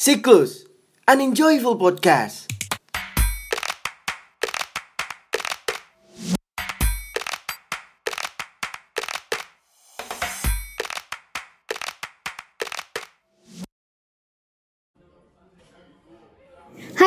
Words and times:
Siklus, 0.00 0.64
an 1.06 1.20
enjoyable 1.20 1.76
podcast. 1.76 2.59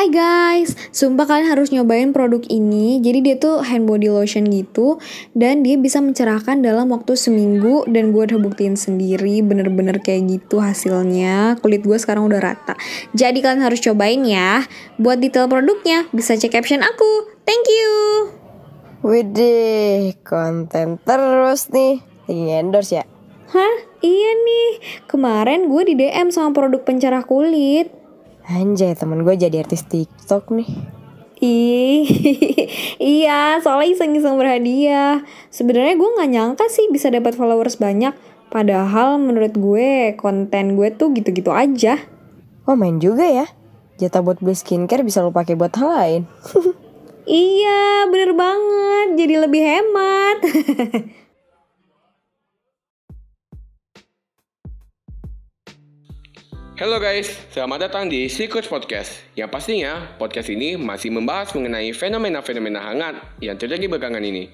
Hai 0.04 0.12
guys, 0.12 0.76
sumpah 0.92 1.24
kalian 1.24 1.48
harus 1.48 1.72
nyobain 1.72 2.12
produk 2.12 2.44
ini. 2.52 3.00
Jadi 3.00 3.24
dia 3.24 3.40
tuh 3.40 3.64
hand 3.64 3.88
body 3.88 4.12
lotion 4.12 4.44
gitu 4.52 5.00
dan 5.32 5.64
dia 5.64 5.80
bisa 5.80 5.96
mencerahkan 6.04 6.60
dalam 6.60 6.92
waktu 6.92 7.16
seminggu 7.16 7.88
dan 7.88 8.12
gue 8.12 8.28
udah 8.28 8.36
buktiin 8.36 8.76
sendiri 8.76 9.40
bener-bener 9.40 9.96
kayak 10.04 10.28
gitu 10.28 10.60
hasilnya. 10.60 11.56
Kulit 11.64 11.88
gue 11.88 11.96
sekarang 11.96 12.28
udah 12.28 12.36
rata. 12.36 12.76
Jadi 13.16 13.40
kalian 13.40 13.64
harus 13.64 13.80
cobain 13.80 14.28
ya. 14.28 14.68
Buat 15.00 15.24
detail 15.24 15.48
produknya 15.48 16.04
bisa 16.12 16.36
cek 16.36 16.52
caption 16.52 16.84
aku. 16.84 17.32
Thank 17.48 17.64
you. 17.64 17.92
Widih, 19.08 20.20
konten 20.20 21.00
terus 21.00 21.72
nih. 21.72 22.04
Lagi 22.28 22.44
endorse 22.60 22.92
ya? 23.00 23.08
Hah? 23.56 23.74
Iya 24.04 24.30
nih. 24.36 24.70
Kemarin 25.08 25.72
gue 25.72 25.82
di 25.88 25.94
DM 25.96 26.28
sama 26.28 26.52
produk 26.52 26.84
pencerah 26.84 27.24
kulit. 27.24 27.88
Anjay, 28.44 28.92
temen 28.92 29.24
gue 29.24 29.34
jadi 29.40 29.64
artis 29.64 29.88
TikTok 29.88 30.52
nih. 30.52 30.68
Ih, 31.40 32.04
iya, 33.20 33.56
soalnya 33.64 33.96
iseng-iseng 33.96 34.36
berhadiah. 34.36 35.24
Sebenarnya 35.48 35.96
gue 35.96 36.08
nggak 36.08 36.30
nyangka 36.30 36.64
sih 36.68 36.88
bisa 36.92 37.08
dapat 37.08 37.32
followers 37.36 37.80
banyak. 37.80 38.12
Padahal 38.52 39.16
menurut 39.16 39.56
gue 39.56 40.12
konten 40.20 40.76
gue 40.76 40.88
tuh 40.92 41.16
gitu-gitu 41.16 41.56
aja. 41.56 41.96
Oh 42.68 42.76
main 42.76 43.00
juga 43.00 43.24
ya? 43.24 43.48
Jatah 43.96 44.20
buat 44.20 44.38
beli 44.44 44.56
skincare 44.56 45.02
bisa 45.02 45.24
lo 45.24 45.32
pakai 45.32 45.56
buat 45.56 45.72
hal 45.76 45.90
lain. 45.90 46.22
Iya, 47.24 48.04
bener 48.12 48.36
banget. 48.36 49.06
Jadi 49.16 49.34
lebih 49.40 49.62
hemat. 49.64 50.38
Halo 56.74 56.98
guys, 56.98 57.30
selamat 57.54 57.86
datang 57.86 58.10
di 58.10 58.26
Secrets 58.26 58.66
Podcast. 58.66 59.14
Yang 59.38 59.46
pastinya, 59.46 60.10
podcast 60.18 60.50
ini 60.50 60.74
masih 60.74 61.14
membahas 61.14 61.54
mengenai 61.54 61.94
fenomena-fenomena 61.94 62.82
hangat 62.82 63.14
yang 63.38 63.54
terjadi 63.54 63.86
belakangan 63.86 64.18
ini. 64.18 64.50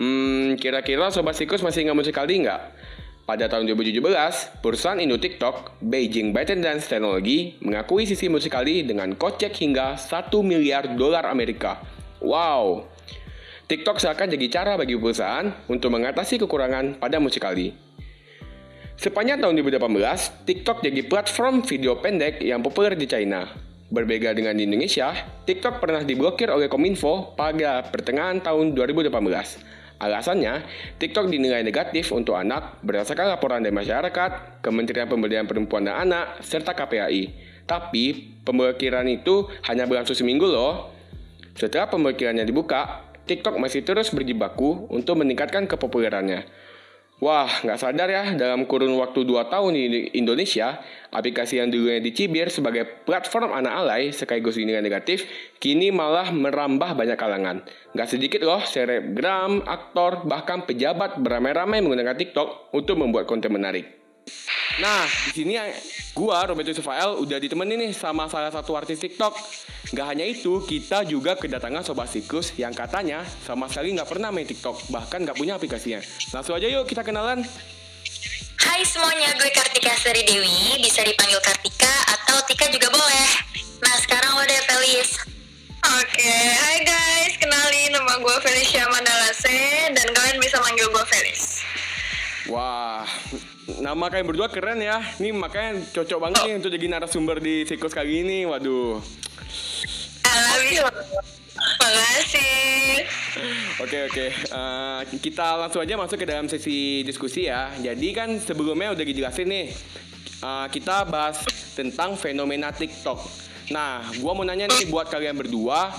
Hmm, 0.00 0.56
kira-kira 0.56 1.12
Sobat 1.12 1.36
Secrets 1.36 1.60
masih 1.60 1.84
ingat 1.84 1.92
musikali 1.92 2.40
nggak? 2.40 2.72
Pada 3.28 3.52
tahun 3.52 3.68
2017, 3.68 4.64
perusahaan 4.64 4.96
Indo 4.96 5.20
TikTok, 5.20 5.84
Beijing 5.84 6.32
ByteDance 6.32 6.88
Technology, 6.88 7.60
mengakui 7.60 8.08
sisi 8.08 8.32
musikali 8.32 8.80
dengan 8.88 9.12
kocek 9.12 9.52
hingga 9.60 10.00
1 10.00 10.32
miliar 10.40 10.96
dolar 10.96 11.28
Amerika. 11.28 11.84
Wow! 12.24 12.88
TikTok 13.68 14.00
seakan 14.00 14.32
jadi 14.32 14.46
cara 14.48 14.72
bagi 14.80 14.96
perusahaan 14.96 15.52
untuk 15.68 15.92
mengatasi 15.92 16.40
kekurangan 16.40 16.96
pada 16.96 17.20
musikali. 17.20 17.89
Sepanjang 19.00 19.40
tahun 19.40 19.56
2018, 19.64 20.44
TikTok 20.44 20.84
jadi 20.84 21.00
platform 21.08 21.64
video 21.64 21.96
pendek 22.04 22.44
yang 22.44 22.60
populer 22.60 22.92
di 22.92 23.08
China. 23.08 23.48
Berbeda 23.88 24.36
dengan 24.36 24.52
di 24.52 24.68
Indonesia, 24.68 25.16
TikTok 25.48 25.80
pernah 25.80 26.04
diblokir 26.04 26.52
oleh 26.52 26.68
Kominfo 26.68 27.32
pada 27.32 27.80
pertengahan 27.80 28.44
tahun 28.44 28.76
2018. 28.76 29.08
Alasannya, 30.04 30.68
TikTok 31.00 31.32
dinilai 31.32 31.64
negatif 31.64 32.12
untuk 32.12 32.36
anak 32.36 32.76
berdasarkan 32.84 33.32
laporan 33.32 33.64
dari 33.64 33.72
masyarakat, 33.72 34.60
Kementerian 34.60 35.08
Pemberdayaan 35.08 35.48
Perempuan 35.48 35.88
dan 35.88 35.96
Anak, 36.04 36.44
serta 36.44 36.76
KPAI. 36.76 37.32
Tapi, 37.64 38.36
pemblokiran 38.44 39.08
itu 39.08 39.48
hanya 39.64 39.88
berlangsung 39.88 40.20
seminggu 40.20 40.44
loh. 40.44 40.92
Setelah 41.56 41.88
pemblokirannya 41.88 42.44
dibuka, 42.44 43.08
TikTok 43.24 43.56
masih 43.56 43.80
terus 43.80 44.12
berjibaku 44.12 44.92
untuk 44.92 45.24
meningkatkan 45.24 45.64
kepopulerannya. 45.64 46.59
Wah, 47.20 47.44
nggak 47.44 47.76
sadar 47.76 48.08
ya, 48.08 48.24
dalam 48.32 48.64
kurun 48.64 48.96
waktu 48.96 49.28
2 49.28 49.52
tahun 49.52 49.76
di 49.76 50.08
Indonesia, 50.16 50.80
aplikasi 51.12 51.60
yang 51.60 51.68
dulunya 51.68 52.00
dicibir 52.00 52.48
sebagai 52.48 52.88
platform 53.04 53.52
anak 53.52 53.76
alay 53.76 54.08
sekaligus 54.08 54.56
dinilai 54.56 54.80
negatif, 54.80 55.28
kini 55.60 55.92
malah 55.92 56.32
merambah 56.32 56.96
banyak 56.96 57.20
kalangan. 57.20 57.60
Nggak 57.92 58.08
sedikit 58.08 58.40
loh, 58.40 58.64
selebgram, 58.64 59.68
aktor, 59.68 60.24
bahkan 60.24 60.64
pejabat 60.64 61.20
beramai-ramai 61.20 61.84
menggunakan 61.84 62.16
TikTok 62.16 62.72
untuk 62.72 62.96
membuat 62.96 63.28
konten 63.28 63.52
menarik. 63.52 64.00
Nah, 64.80 65.04
di 65.04 65.44
sini 65.44 65.60
gua 66.16 66.48
Roberto 66.48 66.72
Sufael 66.72 67.20
udah 67.20 67.36
ditemenin 67.36 67.84
nih 67.84 67.92
sama 67.92 68.32
salah 68.32 68.48
satu 68.48 68.72
artis 68.72 68.96
TikTok. 68.96 69.36
Gak 69.90 70.06
hanya 70.06 70.22
itu, 70.22 70.62
kita 70.62 71.02
juga 71.02 71.34
kedatangan 71.34 71.82
Sobat 71.82 72.06
Siklus 72.06 72.54
yang 72.54 72.70
katanya 72.70 73.26
sama 73.42 73.66
sekali 73.66 73.90
nggak 73.90 74.06
pernah 74.06 74.30
main 74.30 74.46
TikTok, 74.46 74.86
bahkan 74.86 75.26
nggak 75.26 75.34
punya 75.34 75.58
aplikasinya. 75.58 75.98
Langsung 76.30 76.54
aja 76.54 76.70
yuk 76.70 76.86
kita 76.86 77.02
kenalan. 77.02 77.42
Hai 78.62 78.86
semuanya, 78.86 79.34
gue 79.34 79.50
Kartika 79.50 79.90
Sari 79.98 80.22
Dewi, 80.22 80.78
bisa 80.78 81.02
dipanggil 81.02 81.42
Kartika 81.42 81.90
atau 82.06 82.38
Tika 82.46 82.70
juga 82.70 82.86
boleh. 82.86 83.30
Nah 83.82 83.96
sekarang 83.98 84.38
lo 84.38 84.46
deh 84.46 84.62
Felis. 84.70 85.10
Oke, 85.82 86.34
hai 86.38 86.86
guys, 86.86 87.34
kenalin 87.42 87.90
nama 87.90 88.14
gue 88.22 88.36
Felicia 88.46 88.86
Mandalase 88.86 89.90
dan 89.90 90.06
kalian 90.14 90.38
bisa 90.38 90.62
manggil 90.62 90.86
gue 90.86 91.04
Felis. 91.10 91.66
Wah, 92.46 93.02
nama 93.82 94.06
kalian 94.06 94.28
berdua 94.30 94.46
keren 94.46 94.78
ya. 94.78 95.02
Nih 95.18 95.34
makanya 95.34 95.82
cocok 95.90 96.18
banget 96.22 96.40
nih 96.46 96.54
untuk 96.62 96.70
jadi 96.70 96.86
narasumber 96.86 97.42
di 97.42 97.66
Siklus 97.66 97.90
kali 97.90 98.22
ini. 98.22 98.46
Waduh. 98.46 99.02
Makasih. 101.80 103.04
Oke 103.80 103.98
oke, 104.06 104.26
Eh, 104.30 105.00
kita 105.20 105.56
langsung 105.56 105.80
aja 105.80 105.94
masuk 105.96 106.18
ke 106.20 106.26
dalam 106.28 106.46
sesi 106.46 107.00
diskusi 107.06 107.48
ya. 107.48 107.72
Jadi 107.80 108.08
kan 108.12 108.28
sebelumnya 108.40 108.92
udah 108.92 109.04
dijelasin 109.04 109.48
nih, 109.48 109.66
eh, 110.44 110.66
kita 110.72 111.08
bahas 111.08 111.40
tentang 111.72 112.16
fenomena 112.20 112.74
TikTok. 112.74 113.18
Nah, 113.70 114.02
gua 114.18 114.34
mau 114.34 114.42
nanya 114.42 114.66
nih 114.66 114.90
buat 114.90 115.06
kalian 115.06 115.38
berdua, 115.38 115.94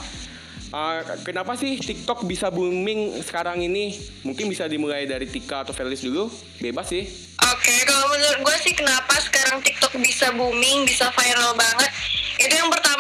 eh, 0.72 1.00
kenapa 1.24 1.56
sih 1.56 1.80
TikTok 1.80 2.28
bisa 2.28 2.52
booming 2.52 3.24
sekarang 3.24 3.64
ini? 3.64 3.96
Mungkin 4.28 4.52
bisa 4.52 4.68
dimulai 4.68 5.08
dari 5.08 5.26
Tika 5.26 5.64
atau 5.64 5.74
Felis 5.74 6.04
dulu, 6.04 6.28
bebas 6.60 6.92
sih. 6.92 7.08
Oke, 7.42 7.74
kalau 7.88 8.06
menurut 8.14 8.38
gue 8.44 8.56
sih 8.62 8.74
kenapa 8.76 9.18
sekarang 9.24 9.64
TikTok 9.66 9.98
bisa 9.98 10.30
booming, 10.36 10.86
bisa 10.86 11.10
viral 11.16 11.58
banget. 11.58 11.92
Itu 12.38 12.54
yang 12.54 12.70
pertama 12.70 12.91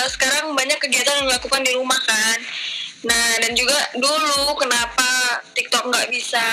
eh, 0.00 0.08
sekarang 0.08 0.56
banyak 0.56 0.78
kegiatan 0.80 1.20
yang 1.20 1.26
dilakukan 1.28 1.60
di 1.60 1.72
rumah 1.76 2.00
kan. 2.08 2.38
Nah, 3.00 3.28
dan 3.40 3.52
juga 3.56 3.76
dulu 3.96 4.52
kenapa 4.60 5.40
TikTok 5.56 5.88
nggak 5.88 6.08
bisa 6.12 6.44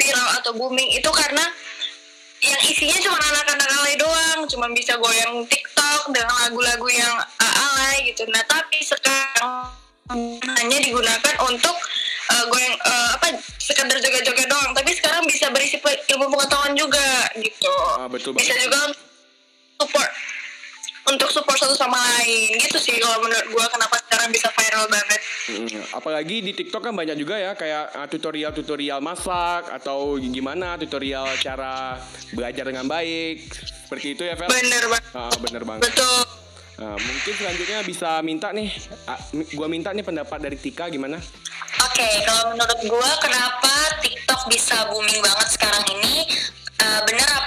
viral 0.00 0.28
atau 0.40 0.56
booming 0.56 0.96
itu 0.96 1.10
karena 1.12 1.44
yang 2.44 2.60
isinya 2.64 2.96
cuma 3.00 3.16
anak-anak 3.20 3.68
alay 3.80 3.96
doang, 3.96 4.40
cuma 4.48 4.68
bisa 4.72 4.96
goyang 4.96 5.44
TikTok 5.48 6.12
dengan 6.12 6.32
lagu-lagu 6.44 6.88
yang 6.88 7.14
uh, 7.20 7.54
alay 7.68 8.12
gitu. 8.12 8.24
Nah, 8.28 8.40
tapi 8.48 8.80
sekarang 8.84 9.72
hanya 10.60 10.78
digunakan 10.84 11.34
untuk 11.48 11.76
uh, 12.32 12.44
goyang 12.48 12.76
uh, 12.84 13.08
apa 13.16 13.40
sekedar 13.56 13.96
joget-joget 13.96 14.48
doang, 14.48 14.72
tapi 14.76 14.92
sekarang 14.92 15.24
bisa 15.24 15.48
berisi 15.52 15.80
ilmu 15.84 16.28
pengetahuan 16.32 16.76
juga 16.76 17.28
gitu. 17.40 17.72
Ah, 17.96 18.08
betul 18.08 18.36
Bisa 18.36 18.52
juga 18.60 18.92
support 19.80 20.10
untuk 21.04 21.28
support 21.28 21.60
satu 21.60 21.76
sama 21.76 22.00
lain 22.00 22.56
gitu 22.56 22.80
sih 22.80 22.96
kalau 22.96 23.20
menurut 23.20 23.46
gua 23.52 23.66
kenapa 23.68 24.00
sekarang 24.08 24.28
bisa 24.32 24.48
viral 24.56 24.84
banget. 24.88 25.20
Apalagi 25.92 26.36
di 26.40 26.52
TikTok 26.56 26.80
kan 26.90 26.94
banyak 26.96 27.16
juga 27.20 27.36
ya 27.36 27.52
kayak 27.52 27.84
uh, 27.92 28.08
tutorial-tutorial 28.08 29.04
masak 29.04 29.68
atau 29.68 30.16
gimana 30.16 30.80
tutorial 30.80 31.28
cara 31.40 32.00
belajar 32.32 32.64
dengan 32.64 32.88
baik. 32.88 33.44
Seperti 33.84 34.16
itu 34.16 34.22
ya, 34.24 34.34
Fel? 34.34 34.48
Bener 34.48 34.84
banget. 34.88 35.12
Ah, 35.12 35.34
bener 35.44 35.62
banget. 35.68 35.82
Betul. 35.92 36.24
Nah, 36.74 36.98
mungkin 36.98 37.34
selanjutnya 37.38 37.78
bisa 37.86 38.18
minta 38.24 38.50
nih, 38.50 38.72
ah, 39.06 39.20
gua 39.54 39.68
minta 39.70 39.94
nih 39.94 40.02
pendapat 40.02 40.38
dari 40.42 40.56
Tika 40.58 40.90
gimana? 40.90 41.20
Oke, 41.84 42.08
kalau 42.26 42.56
menurut 42.56 42.80
gue 42.82 43.10
kenapa 43.22 43.72
TikTok 44.02 44.50
bisa 44.50 44.88
booming 44.90 45.20
banget 45.22 45.48
sekarang 45.54 45.84
ini? 46.00 46.26
eh, 46.84 47.00
bener 47.08 47.28
apa 47.28 47.43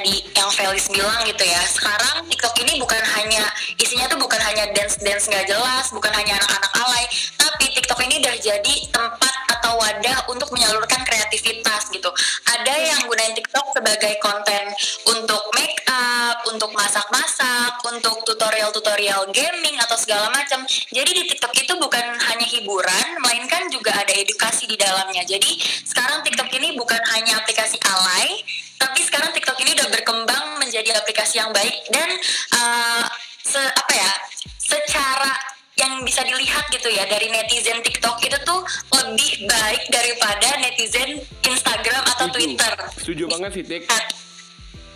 tadi 0.00 0.24
yang 0.32 0.48
Felis 0.48 0.88
bilang 0.88 1.20
gitu 1.28 1.44
ya. 1.44 1.60
Sekarang 1.68 2.24
TikTok 2.24 2.56
ini 2.64 2.80
bukan 2.80 3.04
hanya 3.20 3.44
isinya 3.76 4.08
tuh 4.08 4.16
bukan 4.16 4.40
hanya 4.48 4.72
dance 4.72 4.96
dance 4.96 5.28
nggak 5.28 5.44
jelas 5.44 5.92
bukan 5.92 6.08
hanya 6.16 6.40
anak-anak 6.40 6.72
alay 6.80 7.04
tapi 7.36 7.68
TikTok 7.68 8.00
ini 8.08 8.24
udah 8.24 8.36
jadi 8.40 8.74
tempat 8.88 9.34
atau 9.60 9.76
wadah 9.76 10.24
untuk 10.32 10.48
menyalurkan 10.56 11.04
kreativitas 11.04 11.92
gitu. 11.92 12.08
Ada 12.48 12.74
yang 12.80 13.12
gunain 13.12 13.36
TikTok 13.36 13.76
sebagai 13.76 14.16
konten 14.24 14.72
untuk 15.04 15.52
make 15.52 15.84
up 15.92 16.48
untuk 16.48 16.72
masak-masak 16.72 17.76
untuk 17.84 18.24
tutorial-tutorial 18.24 19.28
gaming 19.36 19.76
atau 19.84 20.00
segala 20.00 20.32
macam. 20.32 20.64
Jadi 20.96 21.10
di 21.12 21.22
TikTok 21.28 21.52
itu 21.60 21.76
bukan 21.76 22.16
hanya 22.24 22.46
hiburan 22.48 23.20
melainkan 23.20 23.68
juga 23.68 23.92
ada 24.00 24.16
edukasi 24.16 24.64
di 24.64 24.80
dalamnya. 24.80 25.28
Jadi 25.28 25.60
sekarang 25.84 26.24
TikTok 26.24 26.48
ini 26.56 26.72
bukan 26.72 27.04
hanya 27.12 27.36
aplikasi 27.44 27.76
alay 27.84 28.40
tapi 28.80 29.04
sekarang 29.04 29.30
TikTok 29.36 29.60
ini 29.60 29.76
udah 29.76 29.88
berkembang 29.92 30.56
menjadi 30.80 30.96
jadi 30.96 31.04
aplikasi 31.04 31.34
yang 31.36 31.52
baik 31.52 31.76
dan 31.92 32.08
uh, 32.56 33.04
se 33.44 33.60
apa 33.60 33.92
ya 33.92 34.12
secara 34.56 35.32
yang 35.76 36.00
bisa 36.08 36.24
dilihat 36.24 36.64
gitu 36.72 36.88
ya 36.88 37.04
dari 37.04 37.28
netizen 37.28 37.84
TikTok 37.84 38.16
itu 38.24 38.36
tuh 38.48 38.64
lebih 38.96 39.44
baik 39.44 39.82
daripada 39.92 40.56
netizen 40.60 41.20
Instagram 41.44 42.00
atau 42.16 42.32
Setuju. 42.32 42.36
Twitter. 42.56 42.72
Setuju 42.96 43.24
banget 43.28 43.50
sih, 43.60 43.64
Tik. 43.64 43.82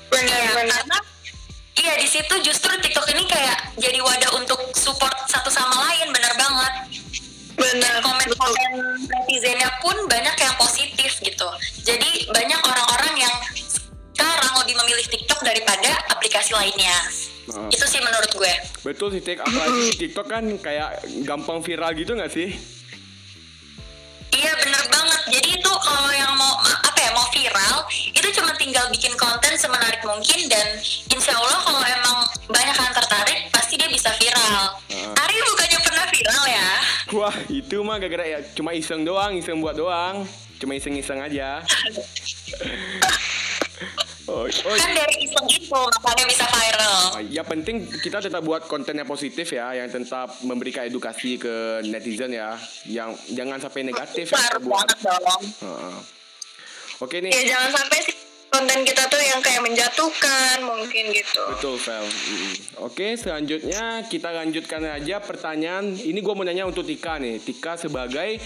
benar 0.08 0.24
Iya, 0.24 0.50
benar 0.56 0.80
karena 0.80 0.98
iya 1.84 1.94
di 2.00 2.08
situ 2.08 2.34
justru 2.40 2.72
TikTok 2.80 3.06
ini 3.12 3.28
kayak 3.28 3.76
jadi 3.76 4.00
wadah 4.00 4.30
untuk 4.40 4.60
support 4.72 5.12
satu 5.28 5.52
sama 5.52 5.84
lain 5.84 6.08
bener 6.16 6.32
banget. 6.40 6.74
benar 7.54 8.02
Komen-komen 8.02 8.72
netizennya 9.06 9.70
pun 9.78 9.94
banyak 10.10 10.36
yang 10.42 10.54
positif 10.58 11.22
gitu. 11.22 11.48
Jadi 11.86 12.26
banyak 12.34 12.60
orang-orang 12.66 13.14
yang 13.14 13.34
sekarang 14.14 14.54
lebih 14.62 14.74
memilih 14.78 15.06
TikTok 15.10 15.42
daripada 15.42 15.90
aplikasi 16.14 16.54
lainnya. 16.54 16.94
Nah. 17.50 17.68
Itu 17.68 17.84
sih 17.84 18.00
menurut 18.00 18.30
gue. 18.30 18.52
Betul 18.86 19.10
sih, 19.12 19.20
Tik. 19.20 19.42
Apalagi 19.42 19.84
TikTok 19.98 20.26
kan 20.30 20.44
kayak 20.62 21.02
gampang 21.26 21.60
viral 21.60 21.92
gitu 21.98 22.14
nggak 22.14 22.30
sih? 22.30 22.54
Iya 24.34 24.52
bener 24.62 24.82
banget. 24.90 25.20
Jadi 25.34 25.48
itu 25.58 25.72
kalau 25.82 26.10
yang 26.14 26.30
mau 26.38 26.58
apa 26.62 26.98
ya 26.98 27.10
mau 27.14 27.26
viral 27.30 27.86
itu 27.90 28.28
cuma 28.34 28.50
tinggal 28.58 28.86
bikin 28.90 29.14
konten 29.14 29.54
semenarik 29.54 30.02
mungkin 30.02 30.50
dan 30.50 30.66
insya 31.10 31.34
Allah 31.38 31.58
kalau 31.62 31.82
emang 31.82 32.16
banyak 32.50 32.74
yang 32.74 32.94
tertarik 32.94 33.38
pasti 33.54 33.78
dia 33.78 33.86
bisa 33.86 34.10
viral. 34.18 34.78
Ari 34.90 35.36
bukannya 35.38 35.78
pernah 35.82 36.06
viral 36.10 36.44
ya? 36.50 36.68
Wah, 37.14 37.36
itu 37.46 37.76
mah 37.86 37.96
gara-gara 38.02 38.26
ya 38.26 38.38
cuma 38.58 38.74
iseng 38.74 39.06
doang, 39.06 39.38
iseng 39.38 39.62
buat 39.62 39.78
doang. 39.78 40.26
Cuma 40.58 40.74
iseng-iseng 40.78 41.20
aja. 41.22 41.60
Oh, 44.34 44.50
oh, 44.50 44.74
Kan 44.74 44.90
dari 44.90 45.14
iseng 45.22 45.46
itu 45.46 45.70
makanya 45.70 46.24
bisa 46.26 46.44
viral. 46.44 46.98
ya 47.30 47.42
penting 47.46 47.76
kita 48.02 48.18
tetap 48.18 48.42
buat 48.42 48.66
konten 48.66 48.98
yang 48.98 49.06
positif 49.06 49.46
ya, 49.48 49.70
yang 49.72 49.86
tetap 49.86 50.42
memberikan 50.42 50.82
edukasi 50.82 51.38
ke 51.38 51.54
netizen 51.86 52.34
ya, 52.34 52.58
yang 52.84 53.14
jangan 53.30 53.62
sampai 53.62 53.86
negatif 53.86 54.26
ya 54.26 54.42
Harus 54.42 54.58
kita 54.58 54.66
buat. 54.66 54.88
dong. 55.22 55.42
Oke 56.98 57.22
nih, 57.22 57.30
ya 57.30 57.54
jangan 57.54 57.70
sampai 57.74 57.98
sih 58.02 58.16
konten 58.50 58.78
kita 58.82 59.02
tuh 59.06 59.18
yang 59.18 59.38
kayak 59.38 59.62
menjatuhkan 59.62 60.56
mungkin 60.62 61.04
gitu 61.10 61.42
betul 61.50 61.74
Vel. 61.76 62.06
Mm-mm. 62.06 62.54
Oke, 62.82 63.14
selanjutnya 63.14 64.06
kita 64.06 64.30
lanjutkan 64.30 64.82
aja 64.84 65.18
pertanyaan. 65.18 65.94
Ini 65.94 66.18
gue 66.18 66.34
mau 66.34 66.42
nanya 66.42 66.62
untuk 66.62 66.86
Tika 66.86 67.18
nih. 67.18 67.38
Tika 67.38 67.74
sebagai 67.74 68.38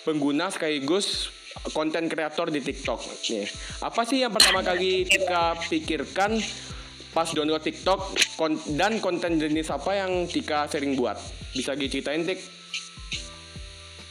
pengguna 0.00 0.48
sekaligus 0.48 1.28
konten 1.74 2.06
kreator 2.06 2.48
di 2.48 2.62
TikTok 2.62 3.00
nih. 3.30 3.46
Apa 3.82 4.06
sih 4.06 4.22
yang 4.22 4.32
pertama 4.32 4.62
kali 4.62 5.06
Tika 5.06 5.58
pikirkan 5.68 6.38
pas 7.10 7.26
download 7.34 7.58
TikTok 7.58 8.14
kon- 8.38 8.62
dan 8.78 9.02
konten 9.02 9.36
jenis 9.36 9.68
apa 9.74 9.98
yang 9.98 10.30
Tika 10.30 10.70
sering 10.70 10.94
buat? 10.94 11.18
Bisa 11.50 11.74
diceritain 11.74 12.22
Tik? 12.22 12.38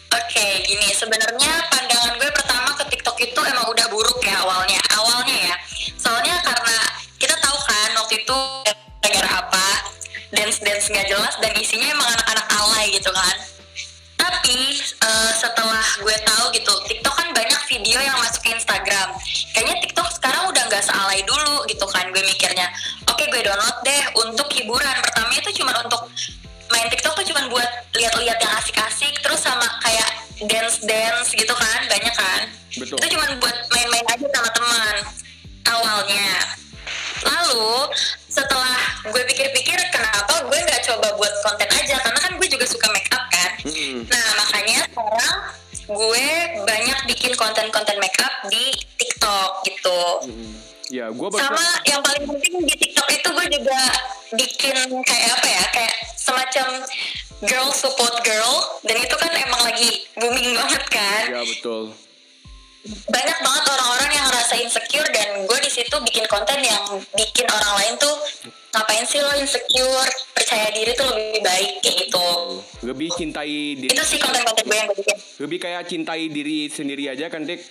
Oke, 0.09 0.45
gini 0.65 0.89
sebenarnya 0.91 1.53
pandangan 1.69 2.17
gue 2.17 2.29
pertama 2.33 2.69
ke 2.75 2.83
TikTok 2.91 3.17
itu 3.23 3.39
emang 3.39 3.65
udah 3.71 3.87
buruk 3.87 4.19
ya 4.25 4.35
awalnya. 4.41 4.81
Awalnya 4.99 5.37
ya. 5.53 5.55
Soalnya 5.95 6.35
karena 6.43 6.77
kita 7.21 7.35
tahu 7.39 7.57
kan 7.65 7.89
waktu 8.03 8.13
itu 8.25 8.39
negara 9.05 9.29
apa, 9.47 9.67
dance-dance 10.33 10.89
nggak 10.91 11.07
jelas 11.07 11.33
dan 11.39 11.53
isinya 11.55 11.87
emang 11.93 12.09
anak-anak 12.09 12.47
alay 12.57 12.85
gitu 12.93 13.11
kan. 13.13 13.58
Tapi 14.49 14.81
eh, 14.81 15.31
setelah 15.37 15.85
gue 16.01 16.17
tahu 16.25 16.49
gitu, 16.57 16.73
TikTok 16.89 17.13
kan 17.13 17.29
banyak 17.37 17.61
video 17.69 18.01
yang 18.01 18.17
masuk 18.17 18.41
ke 18.41 18.49
Instagram. 18.57 19.13
Kayaknya 19.53 19.77
TikTok 19.85 20.09
sekarang 20.09 20.49
udah 20.49 20.65
nggak 20.65 20.81
sealay 20.89 21.21
dulu 21.21 21.69
gitu 21.69 21.85
kan 21.85 22.09
gue 22.09 22.17
mikirnya. 22.25 22.65
Oke, 23.13 23.29
gue 23.29 23.45
download 23.45 23.77
deh 23.85 24.03
untuk 24.17 24.49
hiburan. 24.49 24.97
Pertama 25.05 25.29
itu 25.37 25.53
cuma 25.61 25.77
untuk 25.85 26.09
main 26.73 26.89
TikTok 26.89 27.13
tuh 27.21 27.29
cuma 27.29 27.45
buat 27.45 27.69
lihat-lihat 27.93 28.41
yang 28.41 28.53
asik-asik 28.57 29.21
terus 29.21 29.37
sama 29.37 29.69
kayak 29.85 30.17
dance-dance 30.41 31.29
gitu 31.29 31.53
kan, 31.53 31.85
banyak 31.85 32.15
kan. 32.17 32.41
Betul. 32.73 32.97
Itu 32.97 33.05
cuma 33.13 33.29
buat 33.37 33.53
main-main 33.69 34.05
aja 34.17 34.25
sama 34.33 34.49
teman 34.49 34.95
awalnya. 35.77 36.57
Lalu 37.21 37.93
setelah 38.25 38.81
gue 39.13 39.23
pikir-pikir 39.29 39.77
kenapa 39.93 40.41
gue 40.41 40.57
nggak 40.57 40.81
coba 40.89 41.13
buat 41.21 41.33
konten 41.45 41.69
aja 41.69 42.01
karena 42.01 42.17
kan 42.17 42.33
gue 42.33 42.47
juga 42.49 42.65
suka 42.65 42.89
make 42.89 43.13
up 43.13 43.29
kan. 43.29 43.51
Mm-mm. 43.67 44.07
Nah 44.07 44.38
sekarang 44.99 45.35
gue 45.87 46.27
banyak 46.67 46.99
bikin 47.07 47.31
konten-konten 47.39 47.95
make 48.03 48.19
up 48.19 48.43
di 48.51 48.75
TikTok 48.99 49.63
gitu. 49.63 50.01
Ya, 50.89 51.07
gue 51.13 51.27
baru 51.31 51.39
Sama 51.39 51.67
yang 51.87 52.01
paling 52.03 52.25
penting 52.27 52.65
di 52.65 52.75
TikTok 52.75 53.07
itu 53.13 53.27
gue 53.31 53.45
juga 53.61 53.81
bikin 54.35 54.75
kayak 55.05 55.29
apa 55.39 55.47
ya, 55.47 55.63
kayak 55.71 55.95
semacam 56.19 56.67
girl 57.47 57.69
support 57.71 58.19
girl 58.27 58.81
dan 58.83 58.97
itu 58.99 59.15
kan 59.15 59.31
emang 59.31 59.61
lagi 59.63 60.03
booming 60.19 60.51
banget 60.57 60.83
kan. 60.91 61.23
Ya 61.31 61.41
betul. 61.47 61.95
Banyak 62.89 63.37
banget 63.45 63.65
orang-orang 63.69 64.09
yang 64.17 64.25
ngerasa 64.33 64.53
insecure 64.57 65.09
dan 65.13 65.45
gue 65.45 65.59
di 65.61 65.69
situ 65.69 65.93
bikin 66.01 66.25
konten 66.25 66.57
yang 66.57 66.81
bikin 67.13 67.45
orang 67.45 67.73
lain 67.77 67.93
tuh 68.01 68.15
ngapain 68.73 69.05
sih 69.05 69.21
lo 69.21 69.29
insecure, 69.37 70.09
percaya 70.33 70.73
diri 70.73 70.97
tuh 70.97 71.05
lebih 71.13 71.41
baik 71.45 71.71
kayak 71.85 71.97
gitu. 72.05 72.27
Lebih 72.81 73.09
cintai 73.13 73.77
diri. 73.77 73.93
Itu 73.93 74.01
sih 74.01 74.17
konten-konten 74.17 74.65
gue 74.65 74.77
yang 74.77 74.87
gue 74.89 74.97
bikin. 75.05 75.17
Lebih 75.37 75.57
kayak 75.61 75.81
cintai 75.85 76.23
diri 76.33 76.65
sendiri 76.65 77.13
aja 77.13 77.29
kan 77.29 77.45
Tik? 77.45 77.61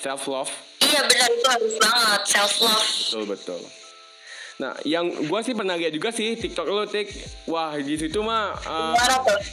Self 0.00 0.24
love. 0.28 0.52
Iya 0.80 1.04
benar 1.04 1.28
itu 1.28 1.46
harus 1.48 1.74
banget 1.76 2.22
self 2.24 2.54
love. 2.64 2.88
Betul 3.12 3.24
betul. 3.28 3.60
Nah, 4.56 4.72
yang 4.88 5.12
gua 5.28 5.44
sih 5.44 5.52
pernah 5.52 5.76
lihat 5.76 5.92
juga 5.92 6.08
sih 6.08 6.32
TikTok 6.32 6.64
lo 6.64 6.88
Tik. 6.88 7.12
Wah, 7.44 7.76
di 7.76 7.92
situ 8.00 8.24
mah 8.24 8.56
uh, 8.64 8.96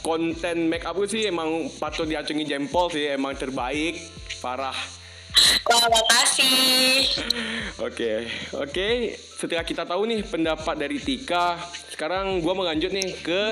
konten 0.00 0.72
make 0.72 0.88
up 0.88 0.96
lu 0.96 1.04
sih 1.04 1.28
emang 1.28 1.68
patut 1.76 2.08
diacungi 2.08 2.48
jempol 2.48 2.88
sih, 2.88 3.12
emang 3.12 3.36
terbaik, 3.36 4.00
parah. 4.40 4.76
Wah 5.68 5.86
makasih. 5.92 7.04
Oke, 7.84 8.32
oke. 8.56 8.88
Setelah 9.18 9.66
kita 9.66 9.84
tahu 9.84 10.08
nih 10.08 10.24
pendapat 10.24 10.72
dari 10.72 10.96
Tika, 10.96 11.60
sekarang 11.92 12.40
gua 12.40 12.56
mau 12.56 12.64
lanjut 12.64 12.88
nih 12.88 13.12
ke 13.20 13.42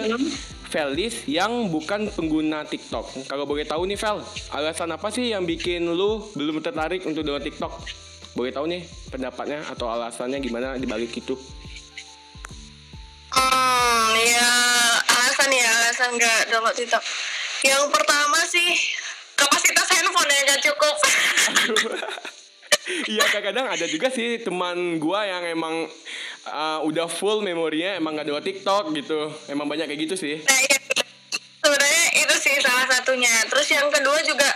Felis 0.73 1.29
yang 1.29 1.69
bukan 1.69 2.09
pengguna 2.17 2.65
TikTok. 2.65 3.29
Kalau 3.29 3.45
boleh 3.45 3.69
tahu 3.69 3.85
nih 3.85 4.01
Fel, 4.01 4.25
alasan 4.57 4.89
apa 4.97 5.13
sih 5.13 5.37
yang 5.37 5.45
bikin 5.45 5.85
lu 5.85 6.33
belum 6.33 6.65
tertarik 6.65 7.05
untuk 7.05 7.29
download 7.29 7.45
TikTok? 7.45 7.77
Boleh 8.33 8.53
tahu 8.53 8.65
nih 8.69 8.83
pendapatnya 9.13 9.61
atau 9.69 9.93
alasannya 9.93 10.41
gimana 10.41 10.81
dibalik 10.81 11.13
itu? 11.13 11.37
Hmm, 13.33 14.13
ya 14.17 14.51
alasan 15.05 15.51
ya 15.53 15.69
alasan 15.69 16.11
nggak 16.17 16.41
download 16.49 16.77
TikTok. 16.77 17.03
Yang 17.65 17.85
pertama 17.93 18.39
sih 18.49 18.69
kapasitas 19.37 19.89
handphone 19.93 20.31
yang 20.33 20.45
nggak 20.49 20.63
cukup. 20.65 20.97
Iya 22.83 23.23
kadang-kadang 23.31 23.67
ada 23.71 23.87
juga 23.87 24.11
sih 24.11 24.43
teman 24.43 24.99
gua 24.99 25.23
yang 25.23 25.47
emang 25.55 25.87
uh, 26.51 26.83
udah 26.83 27.07
full 27.07 27.39
memorinya 27.39 27.95
emang 27.95 28.19
gak 28.19 28.27
download 28.27 28.43
TikTok 28.43 28.91
gitu. 28.99 29.31
Emang 29.47 29.71
banyak 29.71 29.87
kayak 29.87 30.03
gitu 30.11 30.15
sih. 30.19 30.43
nah, 30.43 30.59
iya. 30.67 30.79
sebenarnya 31.63 32.05
itu 32.27 32.35
sih 32.43 32.55
salah 32.59 32.87
satunya. 32.91 33.31
Terus 33.47 33.69
yang 33.71 33.87
kedua 33.87 34.19
juga 34.27 34.51